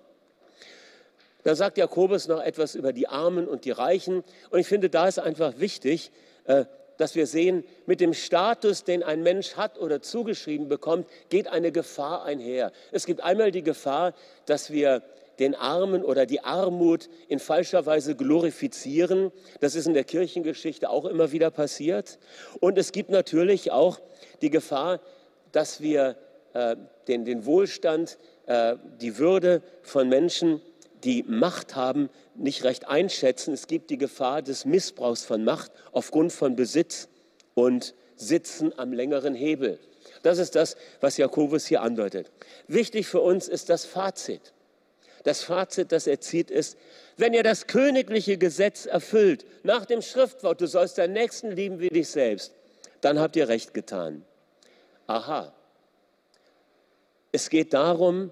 Da 1.44 1.56
sagt 1.56 1.78
Jakobus 1.78 2.28
noch 2.28 2.42
etwas 2.42 2.75
über 2.75 2.94
die 2.94 3.08
Armen 3.08 3.48
und 3.48 3.66
die 3.66 3.72
Reichen. 3.72 4.24
Und 4.51 4.60
ich 4.60 4.68
finde, 4.68 4.89
da 4.89 5.08
ist 5.08 5.20
einfach 5.20 5.60
wichtig, 5.60 6.12
äh, 6.44 6.66
dass 7.00 7.15
wir 7.15 7.27
sehen, 7.27 7.63
mit 7.86 8.01
dem 8.01 8.13
Status, 8.13 8.84
den 8.84 9.03
ein 9.03 9.24
Mensch 9.24 9.56
hat 9.56 9.79
oder 9.79 10.01
zugeschrieben 10.01 10.68
bekommt, 10.68 11.08
geht 11.29 11.48
eine 11.48 11.72
Gefahr 11.72 12.25
einher. 12.25 12.74
Es 12.91 13.06
gibt 13.06 13.22
einmal 13.22 13.51
die 13.51 13.63
Gefahr, 13.63 14.13
dass 14.46 14.70
wir 14.70 15.01
den 15.39 15.56
Armen 15.56 16.03
oder 16.03 16.25
die 16.25 16.41
Armut 16.41 17.10
in 17.29 17.39
falscher 17.39 17.86
Weise 17.86 18.15
glorifizieren. 18.15 19.32
Das 19.62 19.75
ist 19.75 19.88
in 19.88 19.94
der 19.94 20.03
Kirchengeschichte 20.03 20.89
auch 20.89 21.06
immer 21.06 21.32
wieder 21.32 21.51
passiert. 21.51 22.20
Und 22.60 22.77
es 22.77 22.91
gibt 22.91 23.10
natürlich 23.10 23.72
auch 23.72 24.01
die 24.41 24.50
Gefahr, 24.50 25.00
dass 25.53 25.79
wir 25.79 26.18
äh, 26.53 26.75
den, 27.08 27.24
den 27.24 27.46
Wohlstand, 27.46 28.18
äh, 28.46 28.75
die 29.00 29.18
Würde 29.18 29.62
von 29.84 30.10
Menschen, 30.10 30.62
die 31.03 31.24
Macht 31.24 31.75
haben, 31.75 32.10
nicht 32.36 32.63
recht 32.63 32.88
einschätzen. 32.88 33.53
Es 33.53 33.68
gibt 33.68 33.89
die 33.89 33.98
Gefahr 33.98 34.41
des 34.41 34.65
Missbrauchs 34.65 35.25
von 35.25 35.44
Macht 35.44 35.72
aufgrund 35.91 36.32
von 36.34 36.56
Besitz 36.56 37.08
und 37.53 37.94
Sitzen 38.15 38.77
am 38.77 38.91
längeren 38.91 39.34
Hebel. 39.34 39.79
Das 40.24 40.38
ist 40.38 40.56
das, 40.56 40.75
was 41.00 41.18
Jakobus 41.18 41.65
hier 41.65 41.82
andeutet. 41.82 42.32
Wichtig 42.68 43.08
für 43.08 43.22
uns 43.22 43.48
ist 43.48 43.70
das 43.70 43.86
Fazit. 43.86 44.53
Das 45.24 45.44
Fazit, 45.44 45.91
das 45.91 46.08
er 46.08 46.22
zieht, 46.22 46.50
ist, 46.50 46.77
wenn 47.18 47.34
ihr 47.34 47.44
das 47.44 47.68
königliche 47.68 48.38
Gesetz 48.38 48.86
erfüllt, 48.86 49.46
nach 49.63 49.86
dem 49.86 50.01
Schriftwort, 50.01 50.62
du 50.62 50.68
sollst 50.68 50.98
deinen 50.98 51.13
Nächsten 51.13 51.51
lieben 51.51 51.79
wie 51.79 51.89
dich 51.89 52.10
selbst, 52.10 52.53
dann 53.01 53.20
habt 53.20 53.36
ihr 53.36 53.50
recht 53.50 53.74
getan. 53.74 54.24
Aha. 55.08 55.53
Es 57.32 57.50
geht 57.50 57.74
darum, 57.74 58.32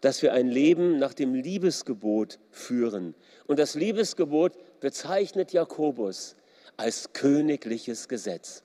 dass 0.00 0.22
wir 0.22 0.32
ein 0.32 0.48
Leben 0.48 0.98
nach 0.98 1.14
dem 1.14 1.34
Liebesgebot 1.34 2.38
führen. 2.50 3.14
Und 3.46 3.58
das 3.58 3.74
Liebesgebot 3.74 4.52
bezeichnet 4.80 5.52
Jakobus 5.52 6.36
als 6.76 7.12
königliches 7.12 8.08
Gesetz. 8.08 8.62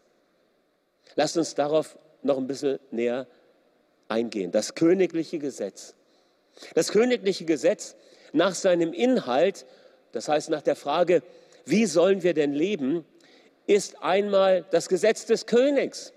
Lasst 1.15 1.38
uns 1.38 1.56
darauf 1.56 1.98
noch 2.24 2.38
ein 2.38 2.48
bisschen 2.48 2.80
näher 2.92 3.27
eingehen. 4.08 4.51
Das 4.51 4.75
königliche 4.75 5.39
Gesetz. 5.39 5.96
Das 6.74 6.92
königliche 6.92 7.46
Gesetz 7.46 7.96
nach 8.32 8.56
seinem 8.56 8.94
Inhalt, 8.94 9.65
das 10.13 10.27
heißt 10.27 10.50
nach 10.50 10.62
der 10.62 10.75
Frage, 10.75 11.22
wie 11.65 11.86
sollen 11.86 12.24
wir 12.24 12.34
denn 12.34 12.54
leben, 12.54 13.06
ist 13.68 14.01
einmal 14.01 14.65
das 14.72 14.88
Gesetz 14.88 15.25
des 15.25 15.46
Königs. 15.46 16.13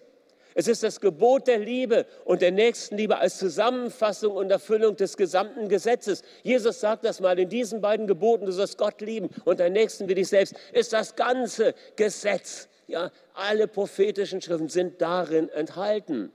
Es 0.59 0.67
ist 0.67 0.83
das 0.83 1.01
Gebot 1.01 1.47
der 1.47 1.61
Liebe 1.61 2.05
und 2.25 2.43
der 2.43 2.51
Nächstenliebe 2.51 3.17
als 3.17 3.39
Zusammenfassung 3.39 4.35
und 4.35 4.51
Erfüllung 4.51 4.97
des 4.97 5.17
gesamten 5.17 5.69
Gesetzes. 5.69 6.23
Jesus 6.43 6.81
sagt 6.81 7.05
das 7.05 7.21
mal 7.21 7.39
in 7.39 7.49
diesen 7.49 7.81
beiden 7.81 8.09
Geboten, 8.09 8.45
du 8.45 8.51
sollst 8.51 8.77
Gott 8.77 9.01
lieben 9.01 9.29
und 9.45 9.61
deinen 9.61 9.75
Nächsten 9.75 10.09
wie 10.09 10.17
dich 10.17 10.27
selbst, 10.27 10.57
ist 10.73 10.93
das 10.93 11.15
ganze 11.15 11.77
Gesetz. 11.95 12.67
Ja, 12.89 13.13
alle 13.35 13.69
prophetischen 13.69 14.43
Schriften 14.43 14.69
sind 14.69 15.01
darin 15.01 15.49
enthalten. 15.49 16.33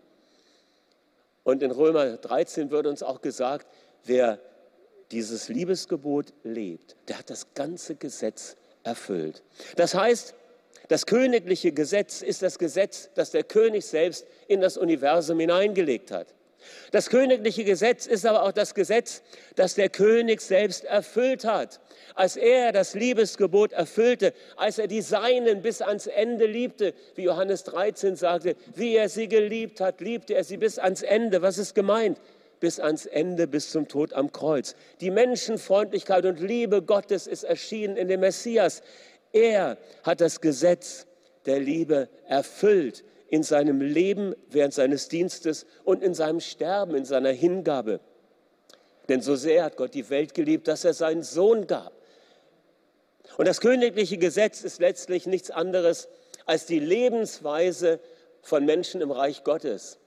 Und 1.43 1.61
in 1.61 1.71
Römer 1.71 2.15
13 2.15 2.71
wird 2.71 2.87
uns 2.87 3.03
auch 3.03 3.19
gesagt, 3.19 3.67
wer 4.05 4.39
dieses 5.11 5.49
Liebesgebot 5.49 6.31
lebt, 6.43 6.95
der 7.09 7.19
hat 7.19 7.29
das 7.29 7.53
ganze 7.55 7.95
Gesetz 7.95 8.55
erfüllt. 8.83 9.43
Das 9.75 9.95
heißt, 9.95 10.33
das 10.93 11.07
königliche 11.07 11.71
Gesetz 11.71 12.21
ist 12.21 12.43
das 12.43 12.59
Gesetz, 12.59 13.09
das 13.15 13.31
der 13.31 13.41
König 13.41 13.83
selbst 13.83 14.27
in 14.47 14.62
das 14.62 14.77
Universum 14.77 15.39
hineingelegt 15.39 16.12
hat. 16.12 16.27
Das 16.91 17.09
königliche 17.09 17.63
Gesetz 17.63 18.05
ist 18.05 18.27
aber 18.27 18.43
auch 18.43 18.51
das 18.51 18.75
Gesetz, 18.75 19.23
das 19.55 19.73
der 19.73 19.89
König 19.89 20.39
selbst 20.39 20.83
erfüllt 20.83 21.45
hat. 21.45 21.79
Als 22.13 22.35
er 22.35 22.71
das 22.71 22.93
Liebesgebot 22.93 23.73
erfüllte, 23.73 24.33
als 24.55 24.77
er 24.77 24.85
die 24.85 25.01
Seinen 25.01 25.63
bis 25.63 25.81
ans 25.81 26.05
Ende 26.05 26.45
liebte, 26.45 26.93
wie 27.15 27.23
Johannes 27.23 27.63
13 27.63 28.15
sagte, 28.15 28.55
wie 28.75 28.95
er 28.95 29.09
sie 29.09 29.27
geliebt 29.27 29.81
hat, 29.81 30.00
liebte 30.00 30.35
er 30.35 30.43
sie 30.43 30.57
bis 30.57 30.77
ans 30.77 31.01
Ende. 31.01 31.41
Was 31.41 31.57
ist 31.57 31.73
gemeint? 31.73 32.19
bis 32.63 32.79
ans 32.79 33.05
Ende, 33.05 33.45
bis 33.45 33.71
zum 33.71 33.89
Tod 33.89 34.13
am 34.13 34.31
Kreuz. 34.31 34.77
Die 35.01 35.12
Menschenfreundlichkeit 35.12 36.25
und 36.25 36.39
Liebe 36.39 36.81
Gottes 36.81 37.27
ist 37.27 37.43
erschienen 37.43 37.97
in 37.97 38.07
dem 38.07 38.21
Messias. 38.21 38.83
Er 39.33 39.77
hat 40.03 40.21
das 40.21 40.39
Gesetz 40.39 41.05
der 41.45 41.59
Liebe 41.59 42.07
erfüllt 42.27 43.03
in 43.29 43.43
seinem 43.43 43.81
Leben 43.81 44.35
während 44.49 44.73
seines 44.73 45.09
Dienstes 45.09 45.65
und 45.83 46.03
in 46.03 46.13
seinem 46.13 46.39
Sterben, 46.39 46.95
in 46.95 47.03
seiner 47.03 47.31
Hingabe. 47.31 47.99
Denn 49.09 49.21
so 49.21 49.35
sehr 49.35 49.63
hat 49.63 49.75
Gott 49.75 49.95
die 49.95 50.09
Welt 50.09 50.33
geliebt, 50.33 50.67
dass 50.67 50.85
er 50.85 50.93
seinen 50.93 51.23
Sohn 51.23 51.67
gab. 51.67 51.91
Und 53.37 53.47
das 53.47 53.59
königliche 53.59 54.17
Gesetz 54.17 54.61
ist 54.61 54.79
letztlich 54.79 55.25
nichts 55.25 55.49
anderes 55.49 56.07
als 56.45 56.67
die 56.67 56.79
Lebensweise 56.79 57.99
von 58.41 58.65
Menschen 58.65 59.01
im 59.01 59.11
Reich 59.11 59.43
Gottes. 59.43 59.97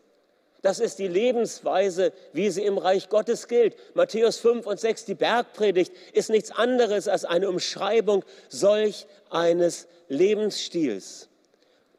Das 0.62 0.80
ist 0.80 0.98
die 0.98 1.08
Lebensweise, 1.08 2.12
wie 2.32 2.50
sie 2.50 2.64
im 2.64 2.78
Reich 2.78 3.08
Gottes 3.08 3.46
gilt. 3.46 3.76
Matthäus 3.94 4.38
5 4.38 4.66
und 4.66 4.80
6, 4.80 5.04
die 5.04 5.14
Bergpredigt, 5.14 5.92
ist 6.12 6.30
nichts 6.30 6.50
anderes 6.50 7.08
als 7.08 7.24
eine 7.24 7.48
Umschreibung 7.48 8.24
solch 8.48 9.06
eines 9.30 9.86
Lebensstils. 10.08 11.28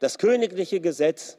Das 0.00 0.18
königliche 0.18 0.80
Gesetz, 0.80 1.38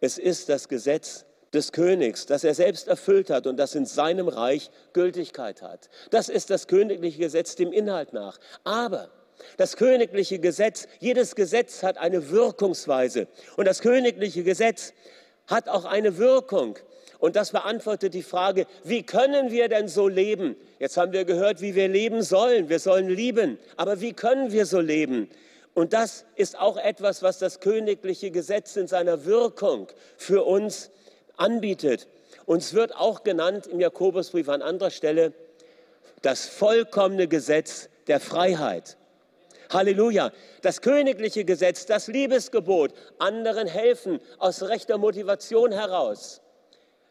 es 0.00 0.18
ist 0.18 0.48
das 0.48 0.68
Gesetz 0.68 1.24
des 1.52 1.72
Königs, 1.72 2.26
das 2.26 2.44
er 2.44 2.54
selbst 2.54 2.88
erfüllt 2.88 3.30
hat 3.30 3.46
und 3.46 3.56
das 3.56 3.74
in 3.74 3.86
seinem 3.86 4.28
Reich 4.28 4.70
Gültigkeit 4.92 5.62
hat. 5.62 5.88
Das 6.10 6.28
ist 6.28 6.50
das 6.50 6.66
königliche 6.66 7.18
Gesetz 7.18 7.54
dem 7.54 7.72
Inhalt 7.72 8.12
nach. 8.12 8.38
Aber 8.64 9.10
das 9.56 9.76
königliche 9.76 10.38
Gesetz, 10.38 10.86
jedes 11.00 11.34
Gesetz 11.34 11.82
hat 11.82 11.98
eine 11.98 12.30
Wirkungsweise. 12.30 13.28
Und 13.56 13.66
das 13.66 13.80
königliche 13.80 14.42
Gesetz 14.42 14.92
hat 15.46 15.68
auch 15.68 15.84
eine 15.84 16.18
Wirkung. 16.18 16.78
Und 17.18 17.36
das 17.36 17.50
beantwortet 17.50 18.14
die 18.14 18.22
Frage, 18.22 18.66
wie 18.84 19.02
können 19.02 19.50
wir 19.50 19.68
denn 19.68 19.88
so 19.88 20.06
leben? 20.06 20.56
Jetzt 20.78 20.96
haben 20.96 21.12
wir 21.12 21.24
gehört, 21.24 21.60
wie 21.60 21.74
wir 21.74 21.88
leben 21.88 22.22
sollen. 22.22 22.68
Wir 22.68 22.78
sollen 22.78 23.08
lieben. 23.08 23.58
Aber 23.76 24.00
wie 24.00 24.12
können 24.12 24.52
wir 24.52 24.66
so 24.66 24.80
leben? 24.80 25.30
Und 25.72 25.92
das 25.92 26.24
ist 26.36 26.58
auch 26.58 26.76
etwas, 26.76 27.22
was 27.22 27.38
das 27.38 27.60
königliche 27.60 28.30
Gesetz 28.30 28.76
in 28.76 28.86
seiner 28.86 29.24
Wirkung 29.24 29.88
für 30.16 30.44
uns 30.44 30.90
anbietet. 31.36 32.08
Uns 32.44 32.74
wird 32.74 32.94
auch 32.94 33.24
genannt 33.24 33.66
im 33.66 33.80
Jakobusbrief 33.80 34.48
an 34.48 34.62
anderer 34.62 34.90
Stelle 34.90 35.32
das 36.22 36.46
vollkommene 36.46 37.28
Gesetz 37.28 37.88
der 38.06 38.20
Freiheit. 38.20 38.96
Halleluja. 39.70 40.32
Das 40.62 40.80
königliche 40.80 41.44
Gesetz, 41.44 41.86
das 41.86 42.08
Liebesgebot, 42.08 42.92
anderen 43.18 43.66
helfen 43.66 44.20
aus 44.38 44.62
rechter 44.62 44.98
Motivation 44.98 45.72
heraus. 45.72 46.40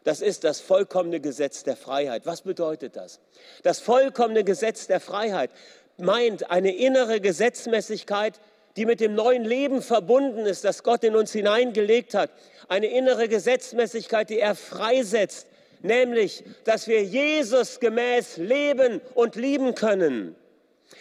Das 0.04 0.20
ist 0.20 0.44
das 0.44 0.60
vollkommene 0.60 1.18
Gesetz 1.18 1.64
der 1.64 1.76
Freiheit. 1.76 2.26
Was 2.26 2.42
bedeutet 2.42 2.94
das? 2.94 3.18
Das 3.64 3.80
vollkommene 3.80 4.44
Gesetz 4.44 4.86
der 4.86 5.00
Freiheit 5.00 5.50
meint 5.98 6.50
eine 6.50 6.74
innere 6.76 7.20
Gesetzmäßigkeit, 7.20 8.38
die 8.76 8.86
mit 8.86 9.00
dem 9.00 9.14
neuen 9.14 9.44
Leben 9.44 9.82
verbunden 9.82 10.46
ist, 10.46 10.64
das 10.64 10.82
Gott 10.82 11.02
in 11.02 11.16
uns 11.16 11.32
hineingelegt 11.32 12.14
hat. 12.14 12.30
Eine 12.68 12.86
innere 12.86 13.26
Gesetzmäßigkeit, 13.28 14.30
die 14.30 14.38
er 14.38 14.54
freisetzt, 14.54 15.48
nämlich, 15.82 16.44
dass 16.64 16.86
wir 16.86 17.02
Jesus 17.02 17.80
gemäß 17.80 18.36
leben 18.36 19.00
und 19.14 19.34
lieben 19.34 19.74
können. 19.74 20.36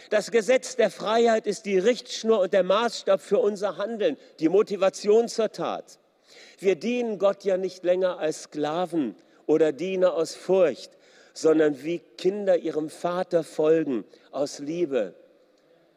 Das 0.09 0.31
Gesetz 0.31 0.75
der 0.75 0.89
Freiheit 0.89 1.47
ist 1.47 1.65
die 1.65 1.77
Richtschnur 1.77 2.39
und 2.39 2.53
der 2.53 2.63
Maßstab 2.63 3.21
für 3.21 3.39
unser 3.39 3.77
Handeln, 3.77 4.17
die 4.39 4.49
Motivation 4.49 5.27
zur 5.27 5.51
Tat. 5.51 5.99
Wir 6.59 6.75
dienen 6.75 7.19
Gott 7.19 7.43
ja 7.43 7.57
nicht 7.57 7.83
länger 7.83 8.19
als 8.19 8.43
Sklaven 8.43 9.15
oder 9.45 9.71
Diener 9.71 10.13
aus 10.13 10.35
Furcht, 10.35 10.91
sondern 11.33 11.83
wie 11.83 11.99
Kinder 12.17 12.57
ihrem 12.57 12.89
Vater 12.89 13.43
folgen 13.43 14.05
aus 14.31 14.59
Liebe. 14.59 15.13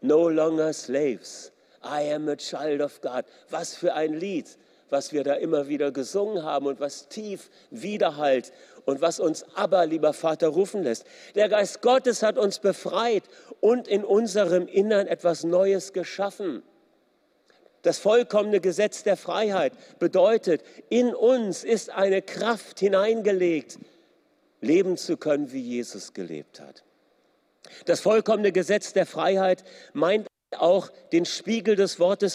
No 0.01 0.29
longer 0.29 0.73
slaves. 0.73 1.53
I 1.83 2.13
am 2.13 2.29
a 2.29 2.37
child 2.37 2.81
of 2.81 3.01
God. 3.01 3.25
Was 3.51 3.75
für 3.75 3.95
ein 3.95 4.15
Lied, 4.15 4.59
was 4.91 5.13
wir 5.13 5.23
da 5.23 5.35
immer 5.35 5.69
wieder 5.69 5.93
gesungen 5.93 6.43
haben 6.43 6.67
und 6.67 6.81
was 6.81 7.09
tief 7.09 7.51
widerhallt 7.71 8.53
und 8.89 9.03
was 9.03 9.21
uns 9.21 9.45
aber, 9.55 9.85
lieber 9.85 10.15
Vater, 10.15 10.49
rufen 10.49 10.83
lässt. 10.83 11.05
Der 11.35 11.51
Geist 11.51 11.83
Gottes 11.83 12.23
hat 12.23 12.39
uns 12.39 12.59
befreit 12.59 13.23
und 13.61 13.87
in 13.87 14.03
unserem 14.03 14.67
Innern 14.67 15.07
etwas 15.07 15.45
Neues 15.45 15.93
geschaffen. 15.93 16.63
Das 17.83 17.99
vollkommene 17.99 18.61
Gesetz 18.63 19.03
der 19.03 19.19
Freiheit 19.19 19.75
bedeutet, 19.99 20.63
in 20.89 21.15
uns 21.15 21.65
ist 21.65 21.91
eine 21.91 22.23
Kraft 22.23 22.81
hineingelegt, 22.81 23.79
leben 24.63 24.97
zu 24.97 25.19
können, 25.19 25.53
wie 25.53 25.61
Jesus 25.61 26.15
gelebt 26.15 26.59
hat. 26.59 26.83
Das 27.85 28.01
vollkommene 28.01 28.53
Gesetz 28.53 28.95
der 28.95 29.05
Freiheit 29.05 29.65
meint 29.93 30.27
auch 30.57 30.89
den 31.13 31.27
Spiegel 31.27 31.77
des 31.77 32.01
Wortes 32.01 32.33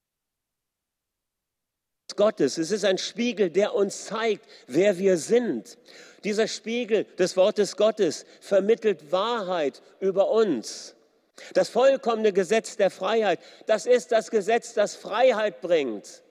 Gottes. 2.15 2.57
Es 2.57 2.71
ist 2.71 2.85
ein 2.85 2.97
Spiegel, 2.97 3.49
der 3.49 3.73
uns 3.73 4.05
zeigt, 4.05 4.45
wer 4.67 4.97
wir 4.97 5.17
sind. 5.17 5.77
Dieser 6.23 6.47
Spiegel 6.47 7.05
des 7.17 7.35
Wortes 7.35 7.75
Gottes 7.75 8.25
vermittelt 8.39 9.11
Wahrheit 9.11 9.81
über 9.99 10.29
uns. 10.29 10.95
Das 11.53 11.69
vollkommene 11.69 12.31
Gesetz 12.31 12.77
der 12.77 12.89
Freiheit, 12.89 13.39
das 13.65 13.85
ist 13.85 14.11
das 14.11 14.31
Gesetz, 14.31 14.73
das 14.73 14.95
Freiheit 14.95 15.61
bringt. 15.61 16.23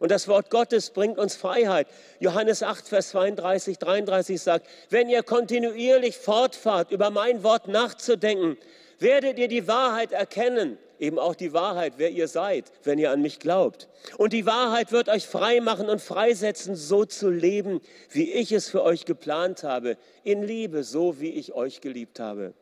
Und 0.00 0.10
das 0.10 0.28
Wort 0.28 0.50
Gottes 0.50 0.90
bringt 0.90 1.18
uns 1.18 1.36
Freiheit. 1.36 1.86
Johannes 2.18 2.62
8, 2.62 2.88
Vers 2.88 3.10
32, 3.10 3.78
33 3.78 4.40
sagt, 4.40 4.66
wenn 4.90 5.08
ihr 5.08 5.22
kontinuierlich 5.22 6.18
fortfahrt, 6.18 6.90
über 6.90 7.10
mein 7.10 7.42
Wort 7.42 7.68
nachzudenken, 7.68 8.58
werdet 9.04 9.38
ihr 9.38 9.46
die 9.46 9.68
Wahrheit 9.68 10.10
erkennen, 10.10 10.78
eben 10.98 11.20
auch 11.20 11.36
die 11.36 11.52
Wahrheit, 11.52 11.94
wer 11.98 12.10
ihr 12.10 12.26
seid, 12.26 12.72
wenn 12.82 12.98
ihr 12.98 13.12
an 13.12 13.22
mich 13.22 13.38
glaubt. 13.38 13.88
Und 14.16 14.32
die 14.32 14.46
Wahrheit 14.46 14.90
wird 14.90 15.08
euch 15.08 15.26
frei 15.26 15.60
machen 15.60 15.88
und 15.88 16.00
freisetzen, 16.00 16.74
so 16.74 17.04
zu 17.04 17.30
leben, 17.30 17.80
wie 18.10 18.32
ich 18.32 18.50
es 18.50 18.68
für 18.68 18.82
euch 18.82 19.04
geplant 19.04 19.62
habe, 19.62 19.96
in 20.24 20.42
Liebe, 20.42 20.82
so 20.82 21.20
wie 21.20 21.30
ich 21.30 21.52
euch 21.52 21.80
geliebt 21.80 22.18
habe. 22.18 22.54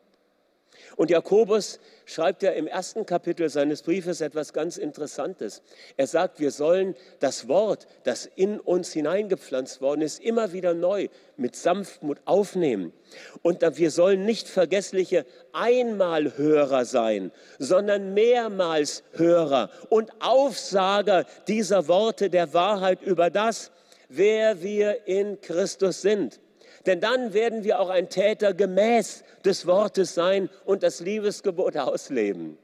Und 0.95 1.09
Jakobus 1.09 1.79
schreibt 2.05 2.43
ja 2.43 2.51
im 2.51 2.67
ersten 2.67 3.05
Kapitel 3.05 3.49
seines 3.49 3.81
Briefes 3.81 4.21
etwas 4.21 4.53
ganz 4.53 4.77
Interessantes. 4.77 5.61
Er 5.97 6.07
sagt, 6.07 6.39
wir 6.39 6.51
sollen 6.51 6.95
das 7.19 7.47
Wort, 7.47 7.87
das 8.03 8.29
in 8.35 8.59
uns 8.59 8.93
hineingepflanzt 8.93 9.81
worden 9.81 10.01
ist, 10.01 10.21
immer 10.21 10.53
wieder 10.53 10.73
neu 10.73 11.07
mit 11.35 11.55
Sanftmut 11.55 12.19
aufnehmen. 12.25 12.93
Und 13.41 13.61
wir 13.77 13.91
sollen 13.91 14.25
nicht 14.25 14.47
vergessliche 14.47 15.25
Einmalhörer 15.51 16.85
sein, 16.85 17.31
sondern 17.57 18.13
mehrmals 18.13 19.03
Hörer 19.13 19.69
und 19.89 20.11
Aufsager 20.19 21.25
dieser 21.47 21.87
Worte 21.87 22.29
der 22.29 22.53
Wahrheit 22.53 23.01
über 23.01 23.29
das, 23.29 23.71
wer 24.09 24.61
wir 24.61 25.07
in 25.07 25.41
Christus 25.41 26.01
sind. 26.01 26.39
Denn 26.85 26.99
dann 26.99 27.33
werden 27.33 27.63
wir 27.63 27.79
auch 27.79 27.89
ein 27.89 28.09
Täter 28.09 28.53
gemäß 28.53 29.23
des 29.45 29.65
Wortes 29.65 30.13
sein 30.13 30.49
und 30.65 30.83
das 30.83 30.99
Liebesgebot 30.99 31.77
ausleben. 31.77 32.57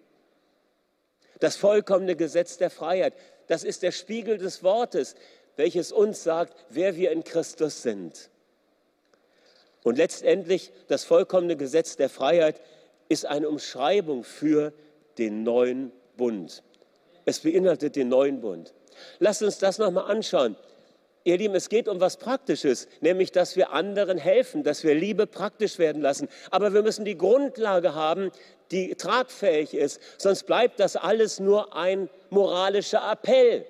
Das 1.39 1.55
vollkommene 1.55 2.15
Gesetz 2.15 2.57
der 2.57 2.69
Freiheit, 2.69 3.13
das 3.47 3.63
ist 3.63 3.83
der 3.83 3.91
Spiegel 3.91 4.37
des 4.37 4.63
Wortes, 4.63 5.15
welches 5.55 5.91
uns 5.91 6.23
sagt, 6.23 6.53
wer 6.69 6.95
wir 6.95 7.11
in 7.11 7.23
Christus 7.23 7.81
sind. 7.81 8.29
Und 9.83 9.97
letztendlich 9.97 10.71
das 10.87 11.03
vollkommene 11.03 11.55
Gesetz 11.55 11.95
der 11.95 12.09
Freiheit 12.09 12.59
ist 13.07 13.25
eine 13.25 13.49
Umschreibung 13.49 14.23
für 14.23 14.73
den 15.17 15.43
neuen 15.43 15.91
Bund. 16.17 16.63
Es 17.25 17.39
beinhaltet 17.39 17.95
den 17.95 18.09
neuen 18.09 18.41
Bund. 18.41 18.73
Lasst 19.19 19.41
uns 19.41 19.57
das 19.57 19.77
nochmal 19.77 20.11
anschauen. 20.11 20.55
Ihr 21.23 21.37
Lieben, 21.37 21.55
es 21.55 21.69
geht 21.69 21.87
um 21.87 21.99
was 21.99 22.17
Praktisches, 22.17 22.87
nämlich 23.01 23.31
dass 23.31 23.55
wir 23.55 23.71
anderen 23.71 24.17
helfen, 24.17 24.63
dass 24.63 24.83
wir 24.83 24.95
Liebe 24.95 25.27
praktisch 25.27 25.77
werden 25.77 26.01
lassen. 26.01 26.29
Aber 26.49 26.73
wir 26.73 26.81
müssen 26.81 27.05
die 27.05 27.17
Grundlage 27.17 27.93
haben, 27.93 28.31
die 28.71 28.95
tragfähig 28.95 29.73
ist, 29.73 29.99
sonst 30.17 30.43
bleibt 30.43 30.79
das 30.79 30.95
alles 30.95 31.39
nur 31.39 31.75
ein 31.75 32.09
moralischer 32.29 33.01
Appell. 33.11 33.65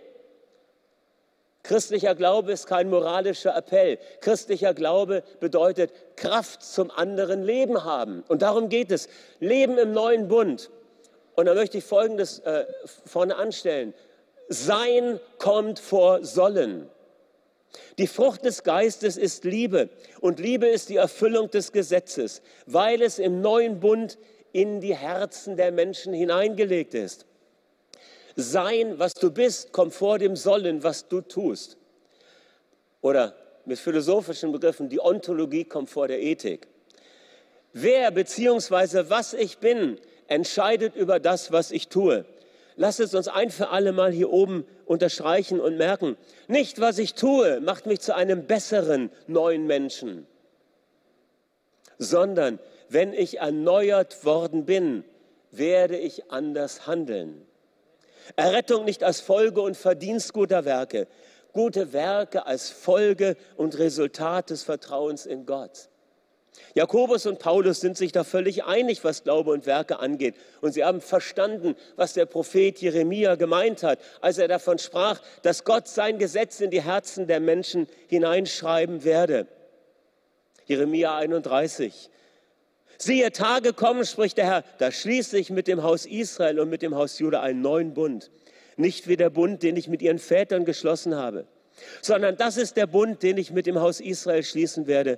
Christlicher 1.64 2.16
Glaube 2.16 2.52
ist 2.52 2.68
kein 2.68 2.90
moralischer 2.90 3.56
Appell. 3.56 4.00
Christlicher 4.22 4.74
Glaube 4.74 5.24
bedeutet 5.40 5.92
Kraft 6.16 6.64
zum 6.64 6.90
anderen 6.90 7.44
Leben 7.44 7.84
haben. 7.84 8.24
Und 8.28 8.42
darum 8.42 8.70
geht 8.70 8.92
es. 8.92 9.10
Leben 9.40 9.78
im 9.78 9.92
neuen 9.92 10.28
Bund. 10.28 10.70
Und 11.36 11.46
da 11.46 11.54
möchte 11.54 11.78
ich 11.78 11.84
Folgendes 11.84 12.40
äh, 12.40 12.66
vorne 13.06 13.36
anstellen. 13.36 13.94
Sein 14.48 15.20
kommt 15.38 15.80
vor 15.80 16.24
sollen. 16.24 16.90
Die 17.98 18.08
Frucht 18.08 18.46
des 18.46 18.64
Geistes 18.64 19.18
ist 19.18 19.44
Liebe 19.44 19.90
und 20.22 20.40
Liebe 20.40 20.68
ist 20.68 20.90
die 20.90 20.96
Erfüllung 20.96 21.50
des 21.50 21.72
Gesetzes, 21.72 22.42
weil 22.66 23.02
es 23.02 23.20
im 23.20 23.42
neuen 23.42 23.80
Bund 23.80 24.18
in 24.52 24.82
die 24.82 24.96
Herzen 24.96 25.58
der 25.58 25.72
Menschen 25.72 26.14
hineingelegt 26.14 26.94
ist. 26.94 27.26
Sein, 28.36 28.98
was 28.98 29.14
du 29.14 29.32
bist, 29.32 29.72
kommt 29.72 29.94
vor 29.94 30.18
dem 30.18 30.36
Sollen, 30.36 30.84
was 30.84 31.08
du 31.08 31.22
tust. 31.22 31.78
Oder 33.02 33.36
mit 33.66 33.80
philosophischen 33.80 34.52
Begriffen, 34.52 34.90
die 34.90 35.00
Ontologie 35.00 35.66
kommt 35.66 35.90
vor 35.90 36.08
der 36.08 36.22
Ethik. 36.22 36.68
Wer 37.74 38.12
bzw. 38.12 39.10
was 39.10 39.34
ich 39.34 39.60
bin, 39.60 40.00
entscheidet 40.28 40.96
über 40.96 41.20
das, 41.20 41.52
was 41.52 41.72
ich 41.72 41.88
tue. 41.88 42.26
Lass 42.82 43.00
es 43.00 43.14
uns 43.14 43.28
ein 43.28 43.50
für 43.50 43.72
alle 43.72 43.92
Mal 43.92 44.14
hier 44.14 44.32
oben 44.32 44.66
unterstreichen 44.86 45.60
und 45.60 45.76
merken. 45.76 46.16
Nicht, 46.48 46.80
was 46.80 46.98
ich 46.98 47.14
tue, 47.14 47.60
macht 47.60 47.86
mich 47.86 48.00
zu 48.00 48.16
einem 48.16 48.46
besseren 48.46 49.12
neuen 49.28 49.68
Menschen, 49.68 50.26
sondern 51.98 52.58
wenn 52.88 53.12
ich 53.12 53.40
erneuert 53.40 54.24
worden 54.24 54.64
bin, 54.64 55.04
werde 55.52 55.98
ich 55.98 56.32
anders 56.32 56.88
handeln. 56.88 57.46
Errettung 58.38 58.86
nicht 58.86 59.04
als 59.04 59.20
Folge 59.20 59.60
und 59.60 59.76
Verdienst 59.76 60.32
guter 60.32 60.64
Werke, 60.64 61.10
gute 61.52 61.92
Werke 61.92 62.46
als 62.46 62.70
Folge 62.70 63.36
und 63.58 63.78
Resultat 63.78 64.52
des 64.52 64.64
Vertrauens 64.64 65.26
in 65.26 65.46
Gott. 65.46 65.89
Jakobus 66.76 67.26
und 67.26 67.40
Paulus 67.40 67.82
sind 67.82 67.98
sich 67.98 68.12
da 68.12 68.24
völlig 68.24 68.64
einig, 68.64 69.04
was 69.04 69.24
Glaube 69.24 69.52
und 69.52 69.66
Werke 69.66 70.00
angeht. 70.00 70.36
Und 70.62 70.74
sie 70.74 70.84
haben 70.84 71.02
verstanden, 71.02 71.76
was 71.96 72.14
der 72.14 72.26
Prophet 72.26 72.80
Jeremia 72.80 73.36
gemeint 73.36 73.84
hat, 73.84 74.00
als 74.22 74.38
er 74.38 74.48
davon 74.48 74.78
sprach, 74.78 75.20
dass 75.42 75.64
Gott 75.64 75.88
sein 75.88 76.20
Gesetz 76.20 76.60
in 76.62 76.70
die 76.70 76.82
Herzen 76.82 77.28
der 77.28 77.40
Menschen 77.40 77.88
hineinschreiben 78.08 79.04
werde. 79.04 79.48
Jeremia 80.66 81.18
31. 81.18 82.10
Siehe, 83.00 83.32
Tage 83.32 83.74
kommen, 83.74 84.06
spricht 84.06 84.38
der 84.38 84.46
Herr, 84.46 84.64
da 84.78 84.92
schließe 84.92 85.38
ich 85.38 85.50
mit 85.50 85.68
dem 85.68 85.84
Haus 85.84 86.06
Israel 86.06 86.60
und 86.60 86.70
mit 86.70 86.82
dem 86.82 86.96
Haus 86.96 87.18
Juda 87.18 87.42
einen 87.42 87.62
neuen 87.62 87.94
Bund. 87.94 88.30
Nicht 88.76 89.08
wie 89.08 89.18
der 89.18 89.30
Bund, 89.30 89.64
den 89.64 89.78
ich 89.78 89.88
mit 89.88 90.02
ihren 90.02 90.20
Vätern 90.20 90.66
geschlossen 90.66 91.16
habe, 91.16 91.46
sondern 92.02 92.38
das 92.38 92.58
ist 92.58 92.78
der 92.78 92.88
Bund, 92.88 93.24
den 93.24 93.38
ich 93.38 93.52
mit 93.52 93.66
dem 93.66 93.80
Haus 93.80 94.00
Israel 94.00 94.44
schließen 94.44 94.86
werde 94.86 95.18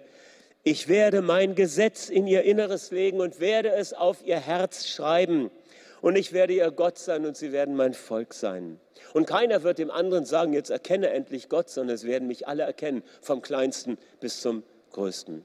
ich 0.63 0.87
werde 0.87 1.23
mein 1.23 1.55
Gesetz 1.55 2.09
in 2.09 2.27
ihr 2.27 2.43
Inneres 2.43 2.91
legen 2.91 3.19
und 3.19 3.39
werde 3.39 3.71
es 3.73 3.93
auf 3.93 4.23
ihr 4.23 4.39
Herz 4.39 4.87
schreiben. 4.87 5.49
Und 6.01 6.15
ich 6.15 6.33
werde 6.33 6.53
ihr 6.53 6.69
Gott 6.69 6.99
sein 6.99 7.25
und 7.25 7.35
sie 7.35 7.51
werden 7.51 7.75
mein 7.75 7.95
Volk 7.95 8.33
sein. 8.35 8.79
Und 9.13 9.25
keiner 9.25 9.63
wird 9.63 9.79
dem 9.79 9.89
anderen 9.89 10.25
sagen, 10.25 10.53
jetzt 10.53 10.69
erkenne 10.69 11.09
endlich 11.09 11.49
Gott, 11.49 11.69
sondern 11.69 11.95
es 11.95 12.05
werden 12.05 12.27
mich 12.27 12.47
alle 12.47 12.63
erkennen, 12.63 13.03
vom 13.21 13.41
kleinsten 13.41 13.97
bis 14.19 14.41
zum 14.41 14.63
größten. 14.91 15.43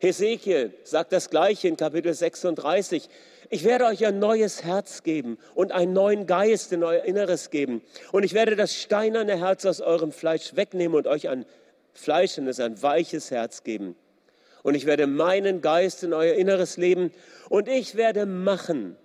Hesekiel 0.00 0.74
sagt 0.84 1.12
das 1.12 1.30
gleiche 1.30 1.68
in 1.68 1.78
Kapitel 1.78 2.12
36. 2.12 3.08
Ich 3.48 3.64
werde 3.64 3.86
euch 3.86 4.04
ein 4.04 4.18
neues 4.18 4.62
Herz 4.62 5.02
geben 5.02 5.38
und 5.54 5.72
einen 5.72 5.94
neuen 5.94 6.26
Geist 6.26 6.72
in 6.72 6.84
euer 6.84 7.04
Inneres 7.04 7.48
geben. 7.48 7.82
Und 8.12 8.24
ich 8.24 8.34
werde 8.34 8.56
das 8.56 8.74
steinerne 8.74 9.38
Herz 9.38 9.64
aus 9.64 9.80
eurem 9.80 10.12
Fleisch 10.12 10.54
wegnehmen 10.54 10.96
und 10.96 11.06
euch 11.06 11.30
ein 11.30 11.46
fleischendes, 11.92 12.60
ein 12.60 12.82
weiches 12.82 13.30
Herz 13.30 13.64
geben 13.64 13.96
und 14.64 14.74
ich 14.74 14.86
werde 14.86 15.06
meinen 15.06 15.60
Geist 15.60 16.02
in 16.02 16.12
euer 16.12 16.34
inneres 16.34 16.78
Leben 16.78 17.12
und 17.50 17.68
ich 17.68 17.94
werde 17.94 18.26
machen, 18.26 18.96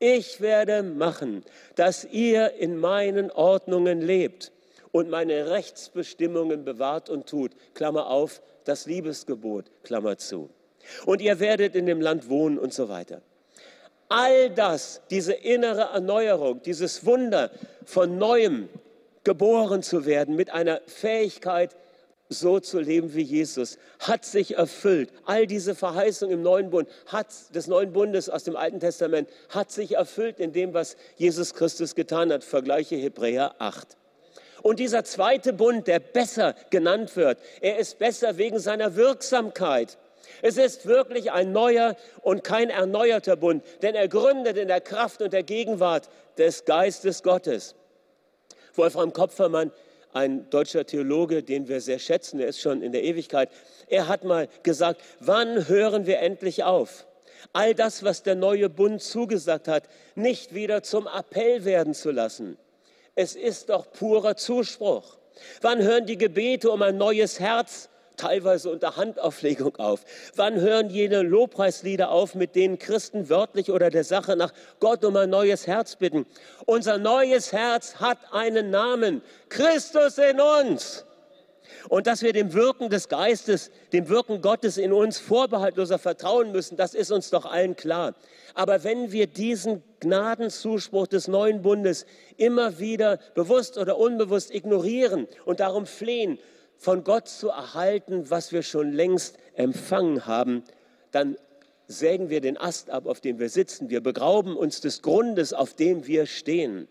ich 0.00 0.40
werde 0.42 0.82
machen, 0.82 1.44
dass 1.76 2.04
ihr 2.04 2.52
in 2.54 2.76
meinen 2.76 3.30
Ordnungen 3.30 4.02
lebt 4.02 4.52
und 4.90 5.08
meine 5.08 5.50
Rechtsbestimmungen 5.50 6.64
bewahrt 6.64 7.08
und 7.08 7.26
tut. 7.26 7.52
Klammer 7.74 8.08
auf, 8.08 8.42
das 8.64 8.86
Liebesgebot, 8.86 9.66
Klammer 9.84 10.18
zu. 10.18 10.50
Und 11.06 11.22
ihr 11.22 11.38
werdet 11.38 11.76
in 11.76 11.86
dem 11.86 12.00
Land 12.00 12.28
wohnen 12.28 12.58
und 12.58 12.74
so 12.74 12.88
weiter. 12.88 13.22
All 14.08 14.50
das, 14.50 15.00
diese 15.10 15.32
innere 15.32 15.92
Erneuerung, 15.94 16.60
dieses 16.62 17.06
Wunder 17.06 17.50
von 17.84 18.18
neuem 18.18 18.68
geboren 19.22 19.82
zu 19.82 20.06
werden 20.06 20.34
mit 20.34 20.50
einer 20.50 20.80
Fähigkeit, 20.86 21.76
so 22.28 22.58
zu 22.60 22.80
leben 22.80 23.14
wie 23.14 23.22
Jesus, 23.22 23.78
hat 23.98 24.24
sich 24.24 24.56
erfüllt. 24.56 25.10
All 25.26 25.46
diese 25.46 25.74
Verheißungen 25.74 26.34
im 26.34 26.42
neuen 26.42 26.70
Bund, 26.70 26.88
hat, 27.06 27.28
des 27.54 27.66
neuen 27.66 27.92
Bundes 27.92 28.28
aus 28.28 28.44
dem 28.44 28.56
Alten 28.56 28.80
Testament, 28.80 29.28
hat 29.50 29.70
sich 29.70 29.96
erfüllt 29.96 30.40
in 30.40 30.52
dem, 30.52 30.74
was 30.74 30.96
Jesus 31.16 31.54
Christus 31.54 31.94
getan 31.94 32.32
hat. 32.32 32.44
Vergleiche 32.44 32.96
Hebräer 32.96 33.54
8. 33.58 33.96
Und 34.62 34.80
dieser 34.80 35.04
zweite 35.04 35.52
Bund, 35.52 35.86
der 35.86 36.00
besser 36.00 36.54
genannt 36.70 37.14
wird, 37.16 37.38
er 37.60 37.78
ist 37.78 37.98
besser 37.98 38.38
wegen 38.38 38.58
seiner 38.58 38.96
Wirksamkeit. 38.96 39.98
Es 40.40 40.56
ist 40.56 40.86
wirklich 40.86 41.32
ein 41.32 41.52
neuer 41.52 41.96
und 42.22 42.44
kein 42.44 42.70
erneuerter 42.70 43.36
Bund, 43.36 43.62
denn 43.82 43.94
er 43.94 44.08
gründet 44.08 44.56
in 44.56 44.68
der 44.68 44.80
Kraft 44.80 45.20
und 45.20 45.34
der 45.34 45.42
Gegenwart 45.42 46.08
des 46.38 46.64
Geistes 46.64 47.22
Gottes. 47.22 47.74
Wolfram 48.74 49.12
Kopfermann 49.12 49.70
ein 50.14 50.48
deutscher 50.48 50.86
Theologe, 50.86 51.42
den 51.42 51.68
wir 51.68 51.80
sehr 51.80 51.98
schätzen, 51.98 52.38
der 52.38 52.48
ist 52.48 52.60
schon 52.60 52.80
in 52.82 52.92
der 52.92 53.04
Ewigkeit, 53.04 53.50
er 53.88 54.08
hat 54.08 54.24
mal 54.24 54.48
gesagt, 54.62 55.02
wann 55.20 55.68
hören 55.68 56.06
wir 56.06 56.20
endlich 56.20 56.64
auf? 56.64 57.06
all 57.52 57.74
das, 57.74 58.02
was 58.02 58.22
der 58.22 58.34
neue 58.34 58.68
Bund 58.68 59.02
zugesagt 59.02 59.68
hat, 59.68 59.88
nicht 60.14 60.54
wieder 60.54 60.82
zum 60.82 61.06
Appell 61.06 61.64
werden 61.64 61.94
zu 61.94 62.10
lassen. 62.10 62.56
Es 63.14 63.36
ist 63.36 63.68
doch 63.68 63.92
purer 63.92 64.36
Zuspruch. 64.36 65.18
Wann 65.60 65.82
hören 65.82 66.06
die 66.06 66.18
Gebete 66.18 66.70
um 66.70 66.82
ein 66.82 66.96
neues 66.96 67.40
Herz, 67.40 67.88
teilweise 68.16 68.70
unter 68.70 68.96
Handauflegung 68.96 69.76
auf? 69.76 70.04
Wann 70.36 70.60
hören 70.60 70.90
jene 70.90 71.22
Lobpreislieder 71.22 72.10
auf, 72.10 72.34
mit 72.34 72.54
denen 72.54 72.78
Christen 72.78 73.28
wörtlich 73.28 73.70
oder 73.70 73.90
der 73.90 74.04
Sache 74.04 74.36
nach 74.36 74.52
Gott 74.80 75.04
um 75.04 75.16
ein 75.16 75.30
neues 75.30 75.66
Herz 75.66 75.96
bitten? 75.96 76.26
Unser 76.66 76.98
neues 76.98 77.52
Herz 77.52 77.96
hat 77.96 78.18
einen 78.32 78.70
Namen, 78.70 79.22
Christus 79.48 80.18
in 80.18 80.40
uns. 80.40 81.04
Und 81.88 82.06
dass 82.06 82.22
wir 82.22 82.32
dem 82.32 82.52
Wirken 82.54 82.88
des 82.88 83.08
Geistes, 83.08 83.70
dem 83.92 84.08
Wirken 84.08 84.40
Gottes 84.40 84.78
in 84.78 84.92
uns 84.92 85.18
vorbehaltloser 85.18 85.98
vertrauen 85.98 86.52
müssen, 86.52 86.76
das 86.76 86.94
ist 86.94 87.10
uns 87.10 87.30
doch 87.30 87.46
allen 87.46 87.76
klar. 87.76 88.14
Aber 88.54 88.84
wenn 88.84 89.12
wir 89.12 89.26
diesen 89.26 89.82
Gnadenzuspruch 90.00 91.06
des 91.06 91.28
neuen 91.28 91.62
Bundes 91.62 92.06
immer 92.36 92.78
wieder 92.78 93.18
bewusst 93.34 93.76
oder 93.78 93.98
unbewusst 93.98 94.54
ignorieren 94.54 95.26
und 95.44 95.60
darum 95.60 95.86
flehen, 95.86 96.38
von 96.76 97.04
Gott 97.04 97.28
zu 97.28 97.48
erhalten, 97.48 98.30
was 98.30 98.52
wir 98.52 98.62
schon 98.62 98.92
längst 98.92 99.38
empfangen 99.54 100.26
haben, 100.26 100.64
dann 101.10 101.36
sägen 101.86 102.30
wir 102.30 102.40
den 102.40 102.56
Ast 102.56 102.90
ab, 102.90 103.06
auf 103.06 103.20
dem 103.20 103.38
wir 103.38 103.48
sitzen. 103.48 103.90
Wir 103.90 104.00
begrauben 104.00 104.56
uns 104.56 104.80
des 104.80 105.02
Grundes, 105.02 105.52
auf 105.52 105.74
dem 105.74 106.06
wir 106.06 106.26
stehen. 106.26 106.88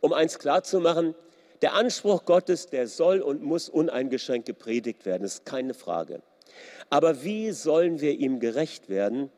Um 0.00 0.12
eins 0.12 0.38
klarzumachen, 0.38 1.14
der 1.62 1.74
Anspruch 1.74 2.24
Gottes, 2.24 2.66
der 2.66 2.86
soll 2.86 3.20
und 3.20 3.42
muss 3.42 3.68
uneingeschränkt 3.68 4.46
gepredigt 4.46 5.06
werden, 5.06 5.24
ist 5.24 5.46
keine 5.46 5.74
Frage. 5.74 6.22
Aber 6.90 7.24
wie 7.24 7.52
sollen 7.52 8.00
wir 8.00 8.12
ihm 8.12 8.40
gerecht 8.40 8.88
werden, 8.88 9.30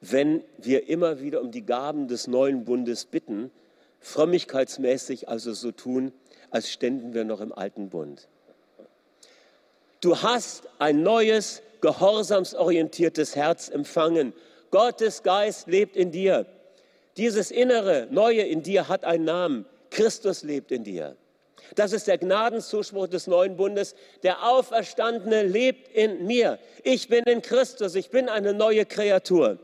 wenn 0.00 0.44
wir 0.58 0.88
immer 0.88 1.20
wieder 1.20 1.40
um 1.40 1.50
die 1.50 1.64
Gaben 1.64 2.06
des 2.08 2.26
neuen 2.26 2.64
Bundes 2.64 3.06
bitten, 3.06 3.50
frömmigkeitsmäßig 4.00 5.28
also 5.28 5.52
so 5.52 5.72
tun, 5.72 6.12
als 6.50 6.70
ständen 6.70 7.14
wir 7.14 7.24
noch 7.24 7.40
im 7.40 7.52
alten 7.52 7.88
Bund? 7.88 8.28
Du 10.00 10.22
hast 10.22 10.68
ein 10.78 11.02
neues, 11.02 11.62
gehorsamsorientiertes 11.80 13.34
Herz 13.34 13.68
empfangen. 13.68 14.32
Gottes 14.70 15.22
Geist 15.22 15.68
lebt 15.68 15.96
in 15.96 16.10
dir. 16.10 16.46
Dieses 17.16 17.50
innere, 17.50 18.08
neue 18.10 18.42
in 18.42 18.62
dir 18.62 18.88
hat 18.88 19.04
einen 19.04 19.24
Namen. 19.24 19.66
Christus 19.90 20.42
lebt 20.42 20.70
in 20.70 20.84
dir. 20.84 21.16
Das 21.74 21.92
ist 21.92 22.06
der 22.06 22.18
Gnadenzuspruch 22.18 23.08
des 23.08 23.26
neuen 23.26 23.56
Bundes. 23.56 23.94
Der 24.22 24.44
Auferstandene 24.44 25.42
lebt 25.42 25.88
in 25.88 26.26
mir. 26.26 26.58
Ich 26.84 27.08
bin 27.08 27.24
in 27.24 27.42
Christus. 27.42 27.94
Ich 27.94 28.10
bin 28.10 28.28
eine 28.28 28.54
neue 28.54 28.84
Kreatur. 28.84 29.58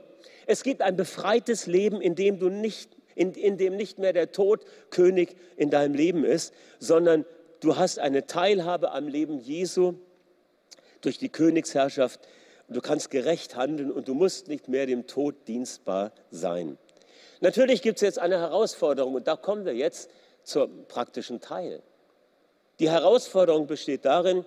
Es 0.46 0.62
gibt 0.62 0.82
ein 0.82 0.96
befreites 0.96 1.66
Leben, 1.66 2.00
in 2.00 2.14
dem, 2.14 2.38
du 2.38 2.48
nicht, 2.48 2.90
in, 3.14 3.32
in 3.32 3.56
dem 3.56 3.76
nicht 3.76 3.98
mehr 3.98 4.12
der 4.12 4.32
Tod 4.32 4.64
König 4.90 5.36
in 5.56 5.70
deinem 5.70 5.94
Leben 5.94 6.24
ist, 6.24 6.52
sondern 6.78 7.24
du 7.60 7.76
hast 7.76 7.98
eine 7.98 8.26
Teilhabe 8.26 8.92
am 8.92 9.08
Leben 9.08 9.38
Jesu 9.38 9.94
durch 11.00 11.18
die 11.18 11.28
Königsherrschaft. 11.28 12.20
Du 12.68 12.80
kannst 12.80 13.10
gerecht 13.10 13.56
handeln 13.56 13.90
und 13.90 14.08
du 14.08 14.14
musst 14.14 14.48
nicht 14.48 14.68
mehr 14.68 14.86
dem 14.86 15.06
Tod 15.06 15.34
dienstbar 15.46 16.12
sein. 16.30 16.78
Natürlich 17.40 17.82
gibt 17.82 17.96
es 17.96 18.02
jetzt 18.02 18.18
eine 18.18 18.38
Herausforderung 18.38 19.14
und 19.14 19.26
da 19.26 19.36
kommen 19.36 19.64
wir 19.64 19.74
jetzt 19.74 20.10
zum 20.44 20.86
praktischen 20.86 21.40
Teil. 21.40 21.82
Die 22.78 22.90
Herausforderung 22.90 23.66
besteht 23.66 24.04
darin, 24.04 24.44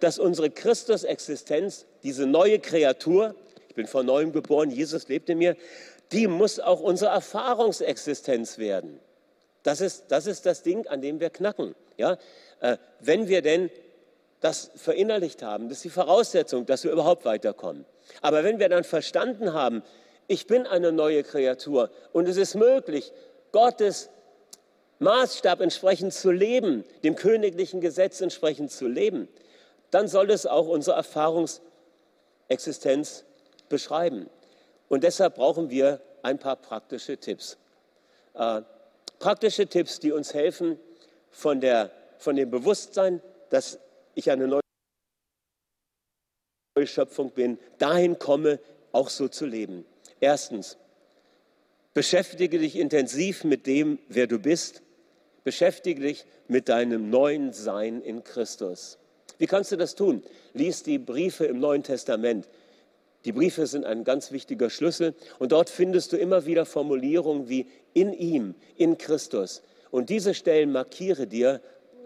dass 0.00 0.18
unsere 0.18 0.50
Christusexistenz, 0.50 1.86
diese 2.02 2.26
neue 2.26 2.58
Kreatur, 2.58 3.34
ich 3.68 3.74
bin 3.74 3.86
von 3.86 4.06
neuem 4.06 4.32
geboren, 4.32 4.70
Jesus 4.70 5.08
lebt 5.08 5.28
in 5.28 5.38
mir, 5.38 5.56
die 6.12 6.26
muss 6.26 6.60
auch 6.60 6.80
unsere 6.80 7.10
Erfahrungsexistenz 7.10 8.58
werden. 8.58 9.00
Das 9.62 9.80
ist 9.80 10.06
das, 10.08 10.26
ist 10.26 10.46
das 10.46 10.62
Ding, 10.62 10.86
an 10.86 11.02
dem 11.02 11.20
wir 11.20 11.30
knacken. 11.30 11.74
Ja? 11.96 12.16
Äh, 12.60 12.78
wenn 13.00 13.28
wir 13.28 13.42
denn 13.42 13.70
das 14.40 14.70
verinnerlicht 14.76 15.42
haben, 15.42 15.68
das 15.68 15.78
ist 15.78 15.84
die 15.84 15.90
Voraussetzung, 15.90 16.64
dass 16.66 16.84
wir 16.84 16.92
überhaupt 16.92 17.24
weiterkommen. 17.24 17.84
Aber 18.22 18.44
wenn 18.44 18.58
wir 18.58 18.68
dann 18.68 18.84
verstanden 18.84 19.52
haben, 19.52 19.82
ich 20.28 20.46
bin 20.46 20.66
eine 20.66 20.92
neue 20.92 21.24
Kreatur 21.24 21.90
und 22.12 22.28
es 22.28 22.36
ist 22.36 22.54
möglich, 22.54 23.12
Gottes 23.52 24.10
Maßstab 25.00 25.60
entsprechend 25.60 26.14
zu 26.14 26.30
leben, 26.30 26.84
dem 27.02 27.14
königlichen 27.14 27.80
Gesetz 27.80 28.20
entsprechend 28.20 28.70
zu 28.70 28.86
leben, 28.86 29.28
dann 29.90 30.06
soll 30.08 30.30
es 30.30 30.46
auch 30.46 30.68
unsere 30.68 30.96
Erfahrungsexistenz 30.96 33.24
beschreiben. 33.68 34.30
Und 34.88 35.04
deshalb 35.04 35.36
brauchen 35.36 35.70
wir 35.70 36.00
ein 36.22 36.38
paar 36.38 36.56
praktische 36.56 37.18
Tipps. 37.18 37.58
Äh, 38.34 38.62
praktische 39.18 39.66
Tipps, 39.66 40.00
die 40.00 40.12
uns 40.12 40.34
helfen, 40.34 40.78
von, 41.30 41.60
der, 41.60 41.90
von 42.18 42.36
dem 42.36 42.50
Bewusstsein, 42.50 43.22
dass 43.50 43.78
ich 44.14 44.30
eine 44.30 44.48
neue 44.48 44.62
Schöpfung 46.84 47.32
bin, 47.32 47.58
dahin 47.78 48.18
komme, 48.18 48.60
auch 48.92 49.10
so 49.10 49.28
zu 49.28 49.46
leben. 49.46 49.84
Erstens, 50.20 50.78
beschäftige 51.92 52.58
dich 52.58 52.76
intensiv 52.76 53.44
mit 53.44 53.66
dem, 53.66 53.98
wer 54.08 54.26
du 54.26 54.38
bist 54.38 54.82
Beschäftige 55.48 56.02
dich 56.02 56.26
mit 56.46 56.68
deinem 56.68 57.08
neuen 57.08 57.54
Sein 57.54 58.02
in 58.02 58.22
Christus. 58.22 58.98
Wie 59.38 59.46
kannst 59.46 59.72
du 59.72 59.76
das 59.76 59.94
tun? 59.94 60.22
Lies 60.52 60.82
die 60.82 60.98
Briefe 60.98 61.46
im 61.46 61.58
Neuen 61.58 61.82
Testament. 61.82 62.46
Die 63.24 63.32
Briefe 63.32 63.66
sind 63.66 63.84
ein 63.84 64.04
ganz 64.04 64.30
wichtiger 64.30 64.70
Schlüssel 64.70 65.14
und 65.38 65.52
dort 65.52 65.70
findest 65.70 66.12
du 66.12 66.16
immer 66.16 66.46
wieder 66.46 66.64
Formulierungen 66.64 67.48
wie 67.48 67.66
in 67.92 68.12
ihm, 68.12 68.54
in 68.76 68.96
Christus. 68.96 69.62
Und 69.90 70.10
diese 70.10 70.34
Stellen 70.34 70.72
markiere 70.72 71.26
dir, 71.26 71.60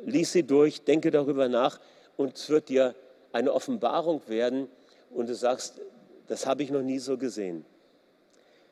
lies 0.05 0.33
sie 0.33 0.42
durch, 0.42 0.83
denke 0.83 1.11
darüber 1.11 1.48
nach 1.48 1.81
und 2.16 2.37
es 2.37 2.48
wird 2.48 2.68
dir 2.68 2.94
eine 3.33 3.53
Offenbarung 3.53 4.22
werden 4.29 4.68
und 5.11 5.29
du 5.29 5.35
sagst, 5.35 5.81
das 6.29 6.46
habe 6.46 6.62
ich 6.62 6.70
noch 6.70 6.83
nie 6.83 6.98
so 6.98 7.18
gesehen. 7.18 7.64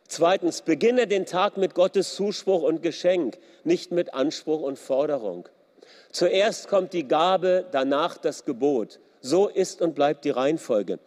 Zweitens, 0.08 0.62
beginne 0.62 1.06
den 1.06 1.26
Tag 1.26 1.56
mit 1.56 1.74
Gottes 1.74 2.14
Zuspruch 2.14 2.62
und 2.62 2.82
Geschenk, 2.82 3.38
nicht 3.64 3.92
mit 3.92 4.12
Anspruch 4.12 4.60
und 4.60 4.78
Forderung. 4.78 5.48
Zuerst 6.10 6.68
kommt 6.68 6.92
die 6.92 7.06
Gabe, 7.06 7.66
danach 7.70 8.16
das 8.18 8.44
Gebot. 8.44 8.98
So 9.20 9.48
ist 9.48 9.82
und 9.82 9.94
bleibt 9.94 10.24
die 10.24 10.30
Reihenfolge. 10.30 10.98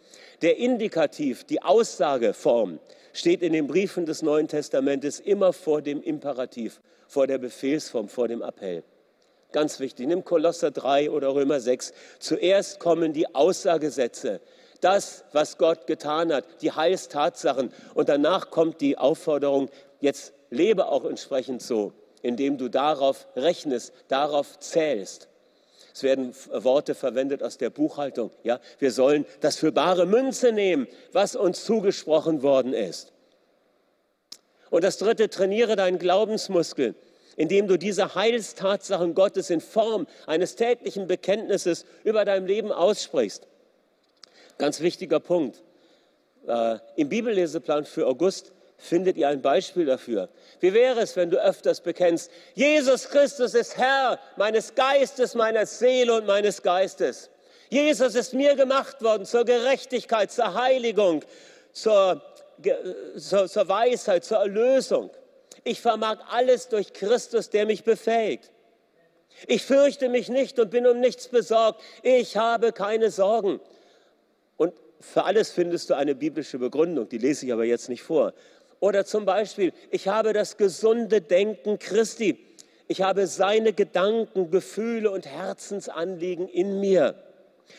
Der 0.43 0.57
Indikativ, 0.57 1.45
die 1.45 1.61
Aussageform, 1.61 2.79
steht 3.13 3.41
in 3.41 3.53
den 3.53 3.65
Briefen 3.65 4.05
des 4.05 4.21
Neuen 4.21 4.49
Testamentes 4.49 5.21
immer 5.21 5.53
vor 5.53 5.81
dem 5.81 6.03
Imperativ, 6.03 6.81
vor 7.07 7.27
der 7.27 7.37
Befehlsform, 7.37 8.09
vor 8.09 8.27
dem 8.27 8.41
Appell. 8.41 8.83
Ganz 9.53 9.79
wichtig, 9.79 10.05
nimm 10.05 10.25
Kolosser 10.25 10.71
3 10.71 11.11
oder 11.11 11.33
Römer 11.33 11.61
6. 11.61 11.93
Zuerst 12.19 12.81
kommen 12.81 13.13
die 13.13 13.33
Aussagesätze, 13.33 14.41
das, 14.81 15.23
was 15.31 15.57
Gott 15.57 15.87
getan 15.87 16.33
hat, 16.33 16.43
die 16.61 16.73
Heilstatsachen. 16.73 17.71
Und 17.93 18.09
danach 18.09 18.49
kommt 18.51 18.81
die 18.81 18.97
Aufforderung, 18.97 19.69
jetzt 20.01 20.33
lebe 20.49 20.89
auch 20.89 21.05
entsprechend 21.05 21.61
so, 21.61 21.93
indem 22.21 22.57
du 22.57 22.67
darauf 22.67 23.27
rechnest, 23.37 23.93
darauf 24.09 24.59
zählst. 24.59 25.29
Es 25.93 26.01
werden 26.01 26.33
Worte 26.51 26.95
verwendet 26.95 27.43
aus 27.43 27.57
der 27.57 27.69
Buchhaltung. 27.69 28.31
Ja, 28.43 28.59
wir 28.79 28.91
sollen 28.91 29.25
das 29.41 29.57
für 29.57 29.71
bare 29.71 30.07
Münze 30.07 30.51
nehmen, 30.51 30.87
was 31.11 31.35
uns 31.35 31.63
zugesprochen 31.65 32.41
worden 32.41 32.73
ist. 32.73 33.13
Und 34.71 34.83
das 34.83 34.97
dritte, 34.97 35.29
trainiere 35.29 35.75
deinen 35.75 35.99
Glaubensmuskel, 35.99 36.95
indem 37.35 37.67
du 37.67 37.77
diese 37.77 38.15
Heilstatsachen 38.15 39.13
Gottes 39.13 39.51
in 39.51 39.61
Form 39.61 40.07
eines 40.25 40.55
täglichen 40.55 41.05
Bekenntnisses 41.05 41.85
über 42.03 42.25
dein 42.25 42.47
Leben 42.47 42.71
aussprichst. 42.71 43.47
Ganz 44.57 44.79
wichtiger 44.79 45.19
Punkt. 45.19 45.61
Äh, 46.47 46.79
Im 46.95 47.09
Bibelleseplan 47.09 47.85
für 47.85 48.07
August 48.07 48.51
findet 48.83 49.17
ihr 49.17 49.29
ein 49.29 49.41
Beispiel 49.41 49.85
dafür. 49.85 50.29
Wie 50.59 50.73
wäre 50.73 50.99
es, 51.01 51.15
wenn 51.15 51.29
du 51.29 51.41
öfters 51.41 51.81
bekennst, 51.81 52.29
Jesus 52.53 53.09
Christus 53.09 53.53
ist 53.53 53.77
Herr 53.77 54.19
meines 54.35 54.75
Geistes, 54.75 55.35
meiner 55.35 55.65
Seele 55.65 56.15
und 56.15 56.25
meines 56.25 56.61
Geistes. 56.61 57.29
Jesus 57.69 58.13
ist 58.13 58.33
mir 58.33 58.55
gemacht 58.55 59.01
worden 59.01 59.25
zur 59.25 59.45
Gerechtigkeit, 59.45 60.31
zur 60.31 60.53
Heiligung, 60.53 61.23
zur, 61.71 62.21
zur, 63.17 63.47
zur 63.47 63.67
Weisheit, 63.67 64.25
zur 64.25 64.37
Erlösung. 64.37 65.09
Ich 65.63 65.81
vermag 65.81 66.17
alles 66.29 66.67
durch 66.67 66.93
Christus, 66.93 67.49
der 67.49 67.65
mich 67.65 67.83
befähigt. 67.83 68.51
Ich 69.47 69.63
fürchte 69.63 70.09
mich 70.09 70.29
nicht 70.29 70.59
und 70.59 70.69
bin 70.69 70.85
um 70.85 70.99
nichts 70.99 71.29
besorgt. 71.29 71.81
Ich 72.03 72.37
habe 72.37 72.73
keine 72.73 73.09
Sorgen. 73.09 73.59
Und 74.57 74.73
für 74.99 75.23
alles 75.23 75.51
findest 75.51 75.89
du 75.89 75.95
eine 75.95 76.15
biblische 76.15 76.59
Begründung, 76.59 77.09
die 77.09 77.17
lese 77.17 77.45
ich 77.45 77.53
aber 77.53 77.65
jetzt 77.65 77.89
nicht 77.89 78.03
vor. 78.03 78.33
Oder 78.83 79.05
zum 79.05 79.23
Beispiel, 79.23 79.71
ich 79.91 80.09
habe 80.09 80.33
das 80.33 80.57
gesunde 80.57 81.21
Denken 81.21 81.79
Christi. 81.79 82.37
Ich 82.89 83.01
habe 83.01 83.27
seine 83.27 83.71
Gedanken, 83.71 84.51
Gefühle 84.51 85.09
und 85.09 85.25
Herzensanliegen 85.25 86.49
in 86.49 86.81
mir. 86.81 87.15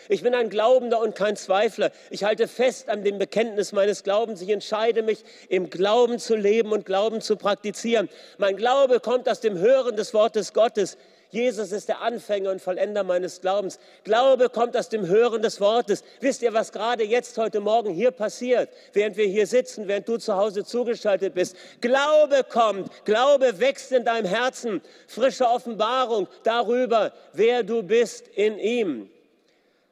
Ich 0.09 0.23
bin 0.23 0.35
ein 0.35 0.49
Glaubender 0.49 1.03
und 1.03 1.14
kein 1.14 1.37
Zweifler. 1.37 1.90
Ich 2.09 2.25
halte 2.25 2.49
fest 2.49 2.88
an 2.88 3.05
dem 3.05 3.19
Bekenntnis 3.19 3.73
meines 3.73 4.03
Glaubens. 4.03 4.40
Ich 4.40 4.49
entscheide 4.49 5.03
mich, 5.03 5.23
im 5.51 5.69
Glauben 5.69 6.19
zu 6.19 6.37
leben 6.37 6.73
und 6.73 6.87
Glauben 6.87 7.21
zu 7.21 7.37
praktizieren. 7.37 8.09
Mein 8.38 8.57
Glaube 8.57 8.99
kommt 8.99 9.29
aus 9.29 9.40
dem 9.40 9.59
Hören 9.59 9.97
des 9.97 10.14
Wortes 10.14 10.55
Gottes. 10.55 10.97
Jesus 11.35 11.73
ist 11.73 11.88
der 11.88 12.01
Anfänger 12.01 12.53
und 12.53 12.62
Vollender 12.62 13.03
meines 13.03 13.40
Glaubens. 13.40 13.81
Glaube 14.05 14.49
kommt 14.49 14.77
aus 14.77 14.88
dem 14.88 15.07
Hören 15.09 15.42
des 15.42 15.61
Wortes. 15.61 16.05
Wisst 16.20 16.42
ihr, 16.42 16.55
was 16.55 16.70
gerade 16.70 17.03
jetzt 17.03 17.37
heute 17.37 17.61
Morgen 17.61 17.92
hier 17.92 18.12
passiert, 18.12 18.70
während 18.92 19.16
wir 19.16 19.27
hier 19.27 19.47
sitzen, 19.47 19.88
während 19.88 20.09
du 20.09 20.16
zu 20.16 20.37
Hause 20.37 20.64
zugeschaltet 20.64 21.35
bist? 21.35 21.57
Glaube 21.81 22.44
kommt, 22.49 22.88
Glaube 23.05 23.59
wächst 23.59 23.90
in 23.90 24.05
deinem 24.05 24.27
Herzen. 24.27 24.81
Frische 25.09 25.49
Offenbarung 25.49 26.29
darüber, 26.44 27.12
wer 27.33 27.64
du 27.64 27.83
bist 27.83 28.29
in 28.29 28.59
ihm. 28.59 29.11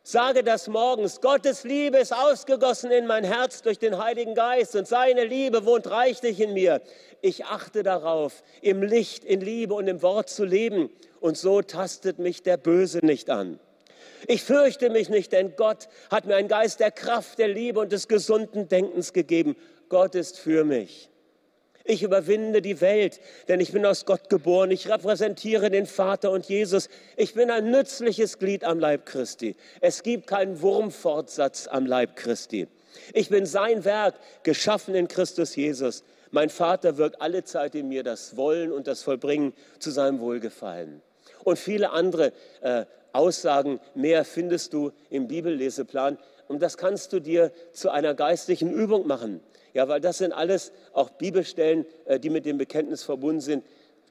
Sage 0.05 0.43
das 0.43 0.67
morgens. 0.67 1.21
Gottes 1.21 1.63
Liebe 1.63 1.99
ist 1.99 2.13
ausgegossen 2.13 2.91
in 2.91 3.07
mein 3.07 3.23
Herz 3.23 3.63
durch 3.63 3.79
den 3.79 4.03
Heiligen 4.03 4.35
Geist 4.35 4.75
und 4.75 4.89
seine 4.89 5.25
Liebe 5.25 5.65
wohnt 5.65 5.89
reichlich 5.89 6.41
in 6.41 6.55
mir. 6.55 6.81
Ich 7.21 7.45
achte 7.45 7.85
darauf, 7.85 8.43
im 8.63 8.83
Licht, 8.83 9.23
in 9.25 9.41
Liebe 9.41 9.75
und 9.75 9.87
im 9.87 10.03
Wort 10.03 10.29
zu 10.29 10.45
leben. 10.45 10.91
Und 11.21 11.39
so 11.39 11.63
tastet 11.63 12.19
mich 12.19 12.43
der 12.43 12.57
Böse 12.57 12.99
nicht 13.07 13.31
an. 13.31 13.61
Ich 14.27 14.43
fürchte 14.43 14.91
mich 14.91 15.09
nicht, 15.09 15.31
denn 15.31 15.55
Gott 15.55 15.89
hat 16.11 16.27
mir 16.27 16.35
einen 16.35 16.49
Geist 16.49 16.81
der 16.81 16.91
Kraft, 16.91 17.39
der 17.39 17.49
Liebe 17.49 17.79
und 17.79 17.93
des 17.93 18.09
gesunden 18.09 18.69
Denkens 18.69 19.13
gegeben. 19.13 19.55
Gott 19.89 20.17
ist 20.17 20.37
für 20.37 20.65
mich. 20.65 21.12
Ich 21.85 22.03
überwinde 22.03 22.63
die 22.63 22.81
Welt, 22.81 23.21
denn 23.49 23.61
ich 23.61 23.73
bin 23.73 23.85
aus 23.85 24.05
Gott 24.07 24.29
geboren. 24.29 24.71
Ich 24.71 24.89
repräsentiere 24.89 25.71
den 25.71 25.87
Vater 25.87 26.31
und 26.31 26.47
Jesus. 26.47 26.89
Ich 27.17 27.35
bin 27.35 27.51
ein 27.51 27.71
nützliches 27.71 28.39
Glied 28.39 28.65
am 28.65 28.79
Leib 28.79 29.07
Christi. 29.07 29.57
Es 29.81 30.03
gibt 30.03 30.27
keinen 30.27 30.61
Wurmfortsatz 30.61 31.67
am 31.67 31.87
Leib 31.87 32.17
Christi. 32.17 32.69
Ich 33.15 33.29
bin 33.29 33.47
sein 33.47 33.85
Werk, 33.85 34.15
geschaffen 34.43 34.95
in 34.95 35.09
Christus 35.09 35.57
Jesus. 35.57 36.05
Mein 36.31 36.51
Vater 36.51 36.97
wirkt 36.99 37.21
alle 37.21 37.45
Zeit 37.45 37.75
in 37.75 37.89
mir 37.89 38.03
das 38.03 38.37
Wollen 38.37 38.73
und 38.73 38.87
das 38.87 39.03
Vollbringen 39.03 39.53
zu 39.79 39.91
seinem 39.91 40.21
Wohlgefallen. 40.21 41.03
Und 41.45 41.59
viele 41.59 41.91
andere 41.91 42.33
äh, 42.61 42.85
Aussagen 43.13 43.81
mehr 43.95 44.25
findest 44.25 44.73
du 44.73 44.93
im 45.11 45.29
Bibelleseplan. 45.29 46.19
Und 46.49 46.63
das 46.63 46.77
kannst 46.77 47.13
du 47.13 47.21
dir 47.21 47.53
zu 47.73 47.91
einer 47.91 48.15
geistlichen 48.15 48.73
Übung 48.73 49.07
machen. 49.07 49.41
Ja, 49.75 49.89
weil 49.89 50.01
das 50.01 50.19
sind 50.19 50.33
alles 50.33 50.73
auch 50.93 51.11
Bibelstellen, 51.11 51.87
äh, 52.05 52.21
die 52.21 52.31
mit 52.31 52.45
dem 52.45 52.59
Bekenntnis 52.59 53.03
verbunden 53.03 53.41
sind, 53.41 53.65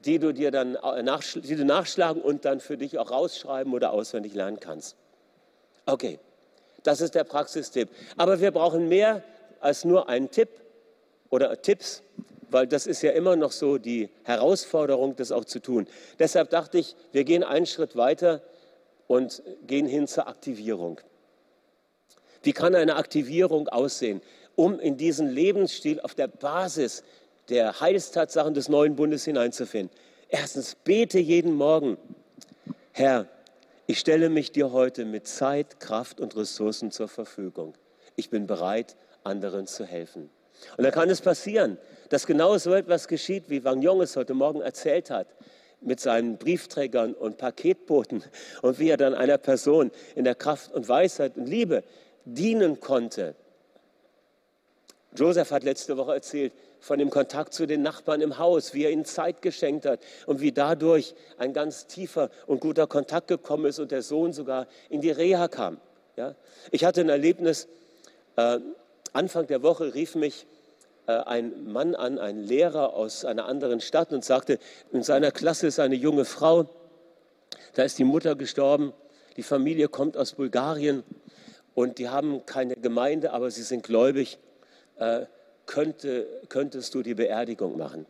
die 0.04 0.18
du 0.18 0.32
dir 0.32 0.50
dann 0.50 0.74
äh, 0.76 1.18
die 1.36 1.56
du 1.56 1.64
nachschlagen 1.64 2.20
und 2.20 2.44
dann 2.44 2.60
für 2.60 2.76
dich 2.76 2.98
auch 2.98 3.10
rausschreiben 3.10 3.72
oder 3.72 3.92
auswendig 3.92 4.34
lernen 4.34 4.58
kannst. 4.60 4.96
Okay, 5.86 6.18
das 6.82 7.00
ist 7.00 7.14
der 7.14 7.24
Praxistipp. 7.24 7.88
Aber 8.16 8.40
wir 8.40 8.50
brauchen 8.50 8.88
mehr 8.88 9.22
als 9.60 9.84
nur 9.84 10.08
einen 10.08 10.30
Tipp 10.30 10.48
oder 11.30 11.60
Tipps, 11.62 12.02
weil 12.50 12.66
das 12.66 12.86
ist 12.86 13.02
ja 13.02 13.12
immer 13.12 13.36
noch 13.36 13.52
so 13.52 13.78
die 13.78 14.10
Herausforderung, 14.24 15.16
das 15.16 15.32
auch 15.32 15.44
zu 15.44 15.60
tun. 15.60 15.86
Deshalb 16.18 16.50
dachte 16.50 16.78
ich, 16.78 16.96
wir 17.12 17.24
gehen 17.24 17.44
einen 17.44 17.66
Schritt 17.66 17.96
weiter 17.96 18.42
und 19.06 19.42
gehen 19.66 19.86
hin 19.86 20.06
zur 20.06 20.26
Aktivierung. 20.26 21.00
Wie 22.42 22.52
kann 22.52 22.74
eine 22.74 22.96
Aktivierung 22.96 23.68
aussehen? 23.68 24.20
Um 24.56 24.78
in 24.78 24.96
diesen 24.96 25.28
Lebensstil 25.28 26.00
auf 26.00 26.14
der 26.14 26.28
Basis 26.28 27.02
der 27.48 27.80
Heilstatsachen 27.80 28.54
des 28.54 28.68
neuen 28.68 28.96
Bundes 28.96 29.24
hineinzufinden. 29.24 29.94
Erstens, 30.28 30.74
bete 30.74 31.18
jeden 31.18 31.54
Morgen, 31.54 31.98
Herr, 32.92 33.26
ich 33.86 33.98
stelle 33.98 34.30
mich 34.30 34.52
dir 34.52 34.72
heute 34.72 35.04
mit 35.04 35.26
Zeit, 35.26 35.80
Kraft 35.80 36.20
und 36.20 36.36
Ressourcen 36.36 36.90
zur 36.90 37.08
Verfügung. 37.08 37.74
Ich 38.16 38.30
bin 38.30 38.46
bereit, 38.46 38.96
anderen 39.24 39.66
zu 39.66 39.84
helfen. 39.84 40.30
Und 40.76 40.84
dann 40.84 40.92
kann 40.92 41.10
es 41.10 41.20
passieren, 41.20 41.78
dass 42.08 42.26
genau 42.26 42.56
so 42.58 42.72
etwas 42.72 43.08
geschieht, 43.08 43.44
wie 43.48 43.64
Wang 43.64 43.82
Yong 43.82 44.00
es 44.02 44.16
heute 44.16 44.34
Morgen 44.34 44.60
erzählt 44.60 45.10
hat, 45.10 45.26
mit 45.80 46.00
seinen 46.00 46.38
Briefträgern 46.38 47.14
und 47.14 47.38
Paketboten 47.38 48.22
und 48.62 48.78
wie 48.78 48.90
er 48.90 48.96
dann 48.96 49.14
einer 49.14 49.38
Person 49.38 49.90
in 50.14 50.24
der 50.24 50.36
Kraft 50.36 50.72
und 50.72 50.88
Weisheit 50.88 51.36
und 51.36 51.46
Liebe 51.46 51.82
dienen 52.24 52.78
konnte 52.78 53.34
Joseph 55.14 55.50
hat 55.50 55.62
letzte 55.62 55.96
Woche 55.96 56.14
erzählt 56.14 56.52
von 56.80 56.98
dem 56.98 57.10
Kontakt 57.10 57.52
zu 57.54 57.66
den 57.66 57.82
Nachbarn 57.82 58.20
im 58.22 58.38
Haus, 58.38 58.74
wie 58.74 58.84
er 58.84 58.90
ihnen 58.90 59.04
Zeit 59.04 59.42
geschenkt 59.42 59.86
hat 59.86 60.00
und 60.26 60.40
wie 60.40 60.52
dadurch 60.52 61.14
ein 61.38 61.52
ganz 61.52 61.86
tiefer 61.86 62.30
und 62.46 62.60
guter 62.60 62.86
Kontakt 62.86 63.28
gekommen 63.28 63.66
ist 63.66 63.78
und 63.78 63.92
der 63.92 64.02
Sohn 64.02 64.32
sogar 64.32 64.66
in 64.88 65.00
die 65.00 65.10
Reha 65.10 65.48
kam. 65.48 65.78
Ja? 66.16 66.34
Ich 66.70 66.84
hatte 66.84 67.02
ein 67.02 67.08
Erlebnis, 67.08 67.68
äh, 68.36 68.58
Anfang 69.12 69.46
der 69.46 69.62
Woche 69.62 69.94
rief 69.94 70.14
mich 70.14 70.46
äh, 71.06 71.12
ein 71.12 71.70
Mann 71.70 71.94
an, 71.94 72.18
ein 72.18 72.42
Lehrer 72.42 72.94
aus 72.94 73.24
einer 73.24 73.46
anderen 73.46 73.80
Stadt 73.80 74.12
und 74.12 74.24
sagte, 74.24 74.58
in 74.92 75.02
seiner 75.02 75.30
Klasse 75.30 75.66
ist 75.66 75.78
eine 75.78 75.94
junge 75.94 76.24
Frau, 76.24 76.66
da 77.74 77.82
ist 77.82 77.98
die 77.98 78.04
Mutter 78.04 78.34
gestorben, 78.34 78.92
die 79.36 79.42
Familie 79.42 79.88
kommt 79.88 80.16
aus 80.16 80.32
Bulgarien 80.32 81.02
und 81.74 81.98
die 81.98 82.08
haben 82.08 82.44
keine 82.46 82.76
Gemeinde, 82.76 83.32
aber 83.32 83.50
sie 83.50 83.62
sind 83.62 83.82
gläubig 83.82 84.38
äh, 85.02 85.26
könnte, 85.66 86.26
könntest 86.48 86.94
du 86.94 87.02
die 87.02 87.14
Beerdigung 87.14 87.76
machen? 87.76 88.06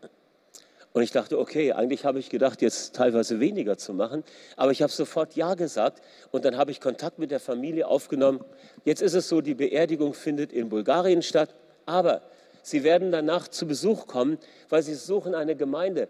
Und 0.93 1.03
ich 1.03 1.11
dachte, 1.11 1.39
okay, 1.39 1.73
eigentlich 1.73 2.05
habe 2.05 2.19
ich 2.19 2.29
gedacht, 2.29 2.61
jetzt 2.61 2.95
teilweise 2.95 3.41
weniger 3.41 3.79
zu 3.79 3.95
machen, 3.95 4.25
aber 4.57 4.73
ich 4.73 4.83
habe 4.83 4.93
sofort 4.93 5.35
Ja 5.37 5.55
gesagt 5.55 6.03
und 6.33 6.45
dann 6.45 6.59
habe 6.59 6.71
ich 6.71 6.81
Kontakt 6.81 7.19
mit 7.19 7.31
der 7.31 7.41
Familie 7.41 7.87
aufgenommen. 7.87 8.45
Jetzt 8.85 9.01
ist 9.01 9.15
es 9.15 9.29
so, 9.29 9.41
die 9.41 9.55
Beerdigung 9.55 10.13
findet 10.13 10.53
in 10.53 10.69
Bulgarien 10.69 11.23
statt, 11.23 11.55
aber 11.87 12.21
sie 12.63 12.85
werden 12.85 13.11
danach 13.11 13.49
zu 13.49 13.67
Besuch 13.67 14.07
kommen, 14.07 14.39
weil 14.69 14.83
sie 14.83 14.95
suchen 14.95 15.35
eine 15.35 15.57
Gemeinde. 15.57 16.09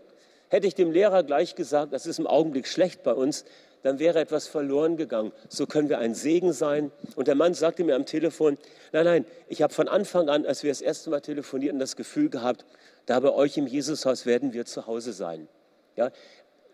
Hätte 0.53 0.67
ich 0.67 0.75
dem 0.75 0.91
Lehrer 0.91 1.23
gleich 1.23 1.55
gesagt, 1.55 1.95
das 1.95 2.05
ist 2.05 2.19
im 2.19 2.27
Augenblick 2.27 2.69
schlecht 2.69 3.03
bei 3.03 3.15
uns, 3.15 3.47
dann 3.85 3.99
wäre 3.99 4.21
etwas 4.21 4.49
verloren 4.49 4.99
gegangen. 4.99 5.33
So 5.49 5.67
können 5.67 5.89
wir 5.89 5.99
ein 5.99 6.15
Segen 6.15 6.53
sein. 6.53 6.93
Und 7.17 7.27
der 7.27 7.37
Mann 7.37 7.55
sagte 7.55 7.85
mir 7.85 7.97
am 7.97 8.05
Telefon, 8.05 8.59
nein, 8.93 9.07
nein, 9.07 9.27
ich 9.49 9.63
habe 9.63 9.73
von 9.73 9.89
Anfang 9.89 10.29
an, 10.29 10.45
als 10.45 10.63
wir 10.63 10.71
das 10.71 10.83
erste 10.83 11.09
Mal 11.09 11.23
telefonierten, 11.23 11.81
das 11.81 11.97
Gefühl 11.97 12.29
gehabt, 12.29 12.67
da 13.07 13.19
bei 13.21 13.31
euch 13.31 13.57
im 13.57 13.67
Jesushaus 13.67 14.27
werden 14.27 14.53
wir 14.53 14.67
zu 14.67 14.87
Hause 14.87 15.15
sein. 15.15 15.49
Ja? 15.97 16.11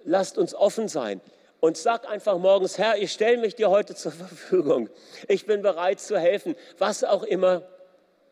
Lasst 0.05 0.38
uns 0.38 0.57
offen 0.57 0.88
sein 0.88 1.21
und 1.61 1.77
sag 1.77 2.11
einfach 2.11 2.37
morgens, 2.37 2.79
Herr, 2.79 2.99
ich 2.99 3.12
stelle 3.12 3.38
mich 3.38 3.55
dir 3.55 3.71
heute 3.71 3.95
zur 3.95 4.11
Verfügung. 4.11 4.91
Ich 5.29 5.47
bin 5.47 5.62
bereit 5.62 6.01
zu 6.01 6.19
helfen, 6.19 6.57
was 6.79 7.05
auch 7.05 7.23
immer 7.23 7.62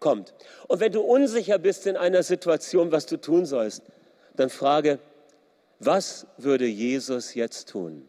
kommt. 0.01 0.35
Und 0.67 0.81
wenn 0.81 0.91
du 0.91 1.03
unsicher 1.03 1.61
bist 1.61 1.87
in 1.87 1.97
einer 1.97 2.25
Situation, 2.25 2.91
was 2.91 3.07
du 3.07 3.17
tun 3.17 3.47
sollst, 3.47 3.85
dann 4.35 4.51
frage, 4.51 4.99
was 5.79 6.27
würde 6.39 6.67
Jesus 6.67 7.35
jetzt 7.35 7.69
tun? 7.69 8.09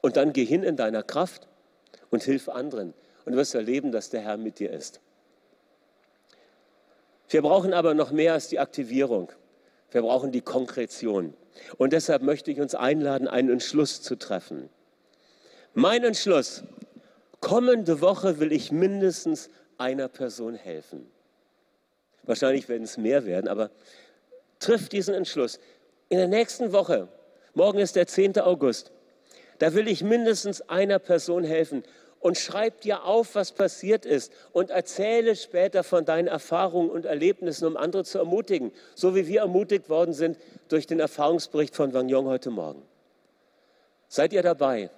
Und 0.00 0.16
dann 0.16 0.32
geh 0.32 0.44
hin 0.44 0.62
in 0.62 0.76
deiner 0.76 1.02
Kraft 1.02 1.48
und 2.10 2.22
hilf 2.22 2.48
anderen. 2.48 2.94
Und 3.24 3.32
du 3.32 3.38
wirst 3.38 3.54
erleben, 3.54 3.92
dass 3.92 4.10
der 4.10 4.20
Herr 4.20 4.36
mit 4.36 4.58
dir 4.58 4.70
ist. 4.70 5.00
Wir 7.28 7.42
brauchen 7.42 7.72
aber 7.72 7.94
noch 7.94 8.10
mehr 8.10 8.34
als 8.34 8.48
die 8.48 8.58
Aktivierung. 8.58 9.32
Wir 9.90 10.02
brauchen 10.02 10.30
die 10.30 10.40
Konkretion. 10.40 11.34
Und 11.78 11.92
deshalb 11.92 12.22
möchte 12.22 12.50
ich 12.50 12.60
uns 12.60 12.74
einladen, 12.74 13.28
einen 13.28 13.50
Entschluss 13.50 14.02
zu 14.02 14.16
treffen. 14.16 14.68
Mein 15.72 16.04
Entschluss, 16.04 16.64
kommende 17.40 18.00
Woche 18.00 18.38
will 18.40 18.52
ich 18.52 18.72
mindestens 18.72 19.50
einer 19.78 20.08
Person 20.08 20.54
helfen. 20.54 21.10
Wahrscheinlich 22.24 22.68
werden 22.68 22.84
es 22.84 22.96
mehr 22.96 23.24
werden, 23.26 23.48
aber 23.48 23.70
triff 24.64 24.88
diesen 24.88 25.14
Entschluss. 25.14 25.60
In 26.08 26.18
der 26.18 26.28
nächsten 26.28 26.72
Woche, 26.72 27.08
morgen 27.54 27.78
ist 27.78 27.96
der 27.96 28.06
10. 28.06 28.38
August, 28.40 28.92
da 29.58 29.74
will 29.74 29.88
ich 29.88 30.02
mindestens 30.02 30.62
einer 30.62 30.98
Person 30.98 31.44
helfen. 31.44 31.84
Und 32.20 32.38
schreib 32.38 32.80
dir 32.80 33.04
auf, 33.04 33.34
was 33.34 33.52
passiert 33.52 34.06
ist 34.06 34.32
und 34.52 34.70
erzähle 34.70 35.36
später 35.36 35.84
von 35.84 36.06
deinen 36.06 36.26
Erfahrungen 36.26 36.88
und 36.88 37.04
Erlebnissen, 37.04 37.66
um 37.66 37.76
andere 37.76 38.04
zu 38.04 38.16
ermutigen, 38.16 38.72
so 38.94 39.14
wie 39.14 39.26
wir 39.26 39.40
ermutigt 39.40 39.90
worden 39.90 40.14
sind 40.14 40.38
durch 40.68 40.86
den 40.86 41.00
Erfahrungsbericht 41.00 41.76
von 41.76 41.92
Wang 41.92 42.08
Yong 42.08 42.24
heute 42.24 42.48
Morgen. 42.48 42.80
Seid 44.08 44.32
ihr 44.32 44.42
dabei? 44.42 44.88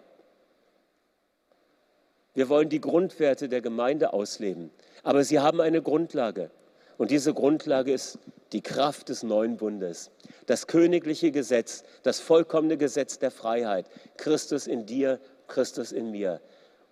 Wir 2.34 2.48
wollen 2.48 2.68
die 2.68 2.80
Grundwerte 2.80 3.48
der 3.48 3.60
Gemeinde 3.60 4.12
ausleben, 4.12 4.70
aber 5.02 5.24
sie 5.24 5.40
haben 5.40 5.60
eine 5.60 5.82
Grundlage. 5.82 6.52
Und 6.96 7.10
diese 7.10 7.34
Grundlage 7.34 7.92
ist 7.92 8.20
die 8.52 8.62
Kraft 8.62 9.08
des 9.08 9.22
neuen 9.22 9.56
Bundes, 9.56 10.10
das 10.46 10.66
königliche 10.66 11.32
Gesetz, 11.32 11.84
das 12.02 12.20
vollkommene 12.20 12.76
Gesetz 12.76 13.18
der 13.18 13.30
Freiheit. 13.30 13.86
Christus 14.16 14.66
in 14.66 14.86
dir, 14.86 15.20
Christus 15.48 15.92
in 15.92 16.10
mir. 16.10 16.40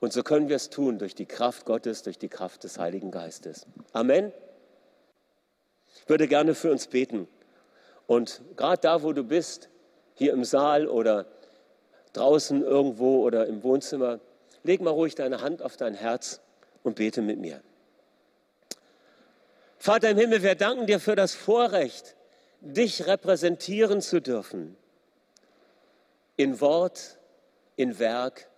Und 0.00 0.12
so 0.12 0.22
können 0.22 0.48
wir 0.48 0.56
es 0.56 0.70
tun 0.70 0.98
durch 0.98 1.14
die 1.14 1.26
Kraft 1.26 1.64
Gottes, 1.64 2.02
durch 2.02 2.18
die 2.18 2.28
Kraft 2.28 2.64
des 2.64 2.78
Heiligen 2.78 3.10
Geistes. 3.10 3.66
Amen. 3.92 4.32
Ich 5.96 6.08
würde 6.08 6.28
gerne 6.28 6.54
für 6.54 6.70
uns 6.70 6.88
beten. 6.88 7.28
Und 8.06 8.42
gerade 8.56 8.80
da, 8.80 9.02
wo 9.02 9.12
du 9.12 9.24
bist, 9.24 9.70
hier 10.14 10.32
im 10.32 10.44
Saal 10.44 10.86
oder 10.88 11.26
draußen 12.12 12.62
irgendwo 12.62 13.22
oder 13.22 13.46
im 13.46 13.62
Wohnzimmer, 13.62 14.20
leg 14.62 14.80
mal 14.80 14.90
ruhig 14.90 15.14
deine 15.14 15.40
Hand 15.40 15.62
auf 15.62 15.76
dein 15.76 15.94
Herz 15.94 16.40
und 16.82 16.96
bete 16.96 17.22
mit 17.22 17.38
mir. 17.38 17.62
Vater 19.78 20.10
im 20.10 20.18
Himmel, 20.18 20.42
wir 20.42 20.54
danken 20.54 20.86
dir 20.86 21.00
für 21.00 21.16
das 21.16 21.34
Vorrecht, 21.34 22.16
dich 22.60 23.06
repräsentieren 23.06 24.00
zu 24.00 24.20
dürfen. 24.20 24.76
In 26.36 26.60
Wort, 26.60 27.18
in 27.76 27.98
Werk 27.98 28.48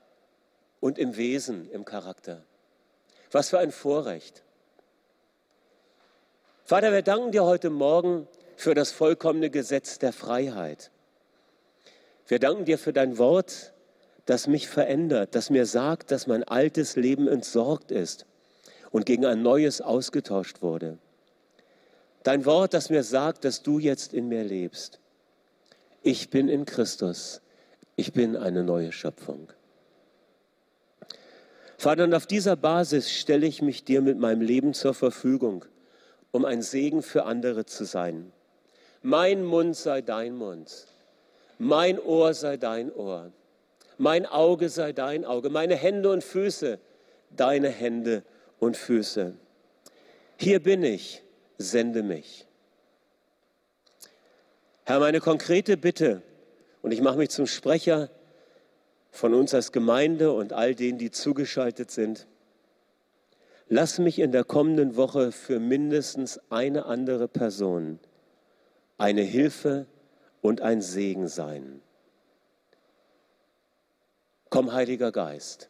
und 0.81 0.98
im 0.98 1.16
Wesen, 1.16 1.70
im 1.70 1.85
Charakter. 1.85 2.44
Was 3.33 3.50
für 3.50 3.59
ein 3.59 3.72
Vorrecht. 3.72 4.44
Vater, 6.64 6.92
wir 6.92 7.02
danken 7.02 7.33
dir 7.33 7.44
heute 7.44 7.70
Morgen 7.70 8.29
für 8.57 8.74
das 8.74 8.92
vollkommene 8.92 9.50
Gesetz 9.50 9.98
der 9.98 10.12
Freiheit. 10.12 10.90
Wir 12.26 12.38
danken 12.38 12.64
dir 12.64 12.79
für 12.79 12.92
dein 12.92 13.18
Wort, 13.18 13.72
das 14.24 14.46
mich 14.46 14.68
verändert, 14.68 15.35
das 15.35 15.50
mir 15.50 15.66
sagt, 15.66 16.11
dass 16.11 16.26
mein 16.26 16.44
altes 16.44 16.96
Leben 16.96 17.29
entsorgt 17.29 17.90
ist 17.92 18.26
und 18.90 19.07
gegen 19.07 19.24
ein 19.26 19.42
neues 19.42 19.81
ausgetauscht 19.81 20.62
wurde. 20.62 20.98
Dein 22.26 22.44
Wort, 22.44 22.74
das 22.74 22.90
mir 22.90 23.04
sagt, 23.04 23.44
dass 23.44 23.62
du 23.62 23.78
jetzt 23.78 24.12
in 24.12 24.26
mir 24.26 24.42
lebst. 24.42 24.98
Ich 26.02 26.28
bin 26.28 26.48
in 26.48 26.64
Christus. 26.64 27.40
Ich 27.94 28.12
bin 28.12 28.34
eine 28.34 28.64
neue 28.64 28.90
Schöpfung. 28.90 29.52
Vater, 31.78 32.02
und 32.02 32.14
auf 32.14 32.26
dieser 32.26 32.56
Basis 32.56 33.12
stelle 33.12 33.46
ich 33.46 33.62
mich 33.62 33.84
dir 33.84 34.00
mit 34.00 34.18
meinem 34.18 34.40
Leben 34.40 34.74
zur 34.74 34.92
Verfügung, 34.92 35.66
um 36.32 36.44
ein 36.44 36.62
Segen 36.62 37.00
für 37.00 37.26
andere 37.26 37.64
zu 37.64 37.84
sein. 37.84 38.32
Mein 39.02 39.44
Mund 39.44 39.76
sei 39.76 40.02
dein 40.02 40.34
Mund, 40.34 40.88
mein 41.58 41.96
Ohr 42.00 42.34
sei 42.34 42.56
dein 42.56 42.92
Ohr, 42.92 43.30
mein 43.98 44.26
Auge 44.26 44.68
sei 44.68 44.92
dein 44.92 45.24
Auge, 45.24 45.48
meine 45.48 45.76
Hände 45.76 46.10
und 46.10 46.24
Füße 46.24 46.80
deine 47.36 47.68
Hände 47.68 48.24
und 48.58 48.76
Füße. 48.76 49.34
Hier 50.38 50.60
bin 50.60 50.82
ich, 50.82 51.22
sende 51.58 52.02
mich. 52.02 52.46
Herr, 54.84 55.00
meine 55.00 55.20
konkrete 55.20 55.76
Bitte, 55.76 56.22
und 56.82 56.92
ich 56.92 57.00
mache 57.00 57.18
mich 57.18 57.30
zum 57.30 57.46
Sprecher 57.46 58.10
von 59.10 59.34
uns 59.34 59.54
als 59.54 59.72
Gemeinde 59.72 60.32
und 60.32 60.52
all 60.52 60.74
denen, 60.74 60.98
die 60.98 61.10
zugeschaltet 61.10 61.90
sind. 61.90 62.26
Lass 63.68 63.98
mich 63.98 64.18
in 64.18 64.30
der 64.30 64.44
kommenden 64.44 64.96
Woche 64.96 65.32
für 65.32 65.58
mindestens 65.58 66.40
eine 66.50 66.86
andere 66.86 67.26
Person 67.26 67.98
eine 68.98 69.22
Hilfe 69.22 69.86
und 70.40 70.60
ein 70.60 70.80
Segen 70.80 71.28
sein. 71.28 71.80
Komm, 74.48 74.72
Heiliger 74.72 75.12
Geist. 75.12 75.68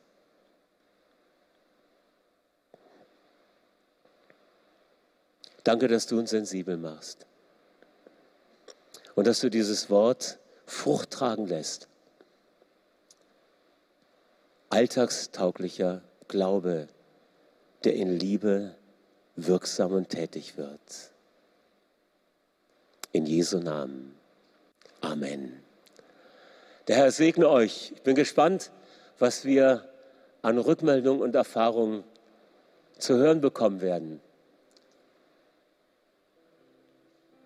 Danke, 5.67 5.89
dass 5.89 6.07
du 6.07 6.17
uns 6.17 6.31
sensibel 6.31 6.77
machst 6.77 7.27
und 9.17 9.27
dass 9.27 9.41
du 9.41 9.51
dieses 9.51 9.91
Wort 9.91 10.39
Frucht 10.65 11.11
tragen 11.11 11.49
lässt. 11.49 11.89
Alltagstauglicher 14.71 16.03
Glaube, 16.29 16.87
der 17.83 17.95
in 17.95 18.17
Liebe 18.17 18.77
wirksam 19.35 19.91
und 19.91 20.11
tätig 20.11 20.57
wird. 20.57 21.11
In 23.11 23.27
Jesu 23.27 23.59
Namen. 23.59 24.15
Amen. 25.01 25.65
Der 26.87 26.95
Herr 26.95 27.11
segne 27.11 27.49
euch. 27.49 27.91
Ich 27.93 28.03
bin 28.03 28.15
gespannt, 28.15 28.71
was 29.19 29.45
wir 29.45 29.89
an 30.43 30.59
Rückmeldungen 30.59 31.23
und 31.23 31.35
Erfahrungen 31.35 32.05
zu 33.01 33.17
hören 33.17 33.41
bekommen 33.41 33.81
werden. 33.81 34.21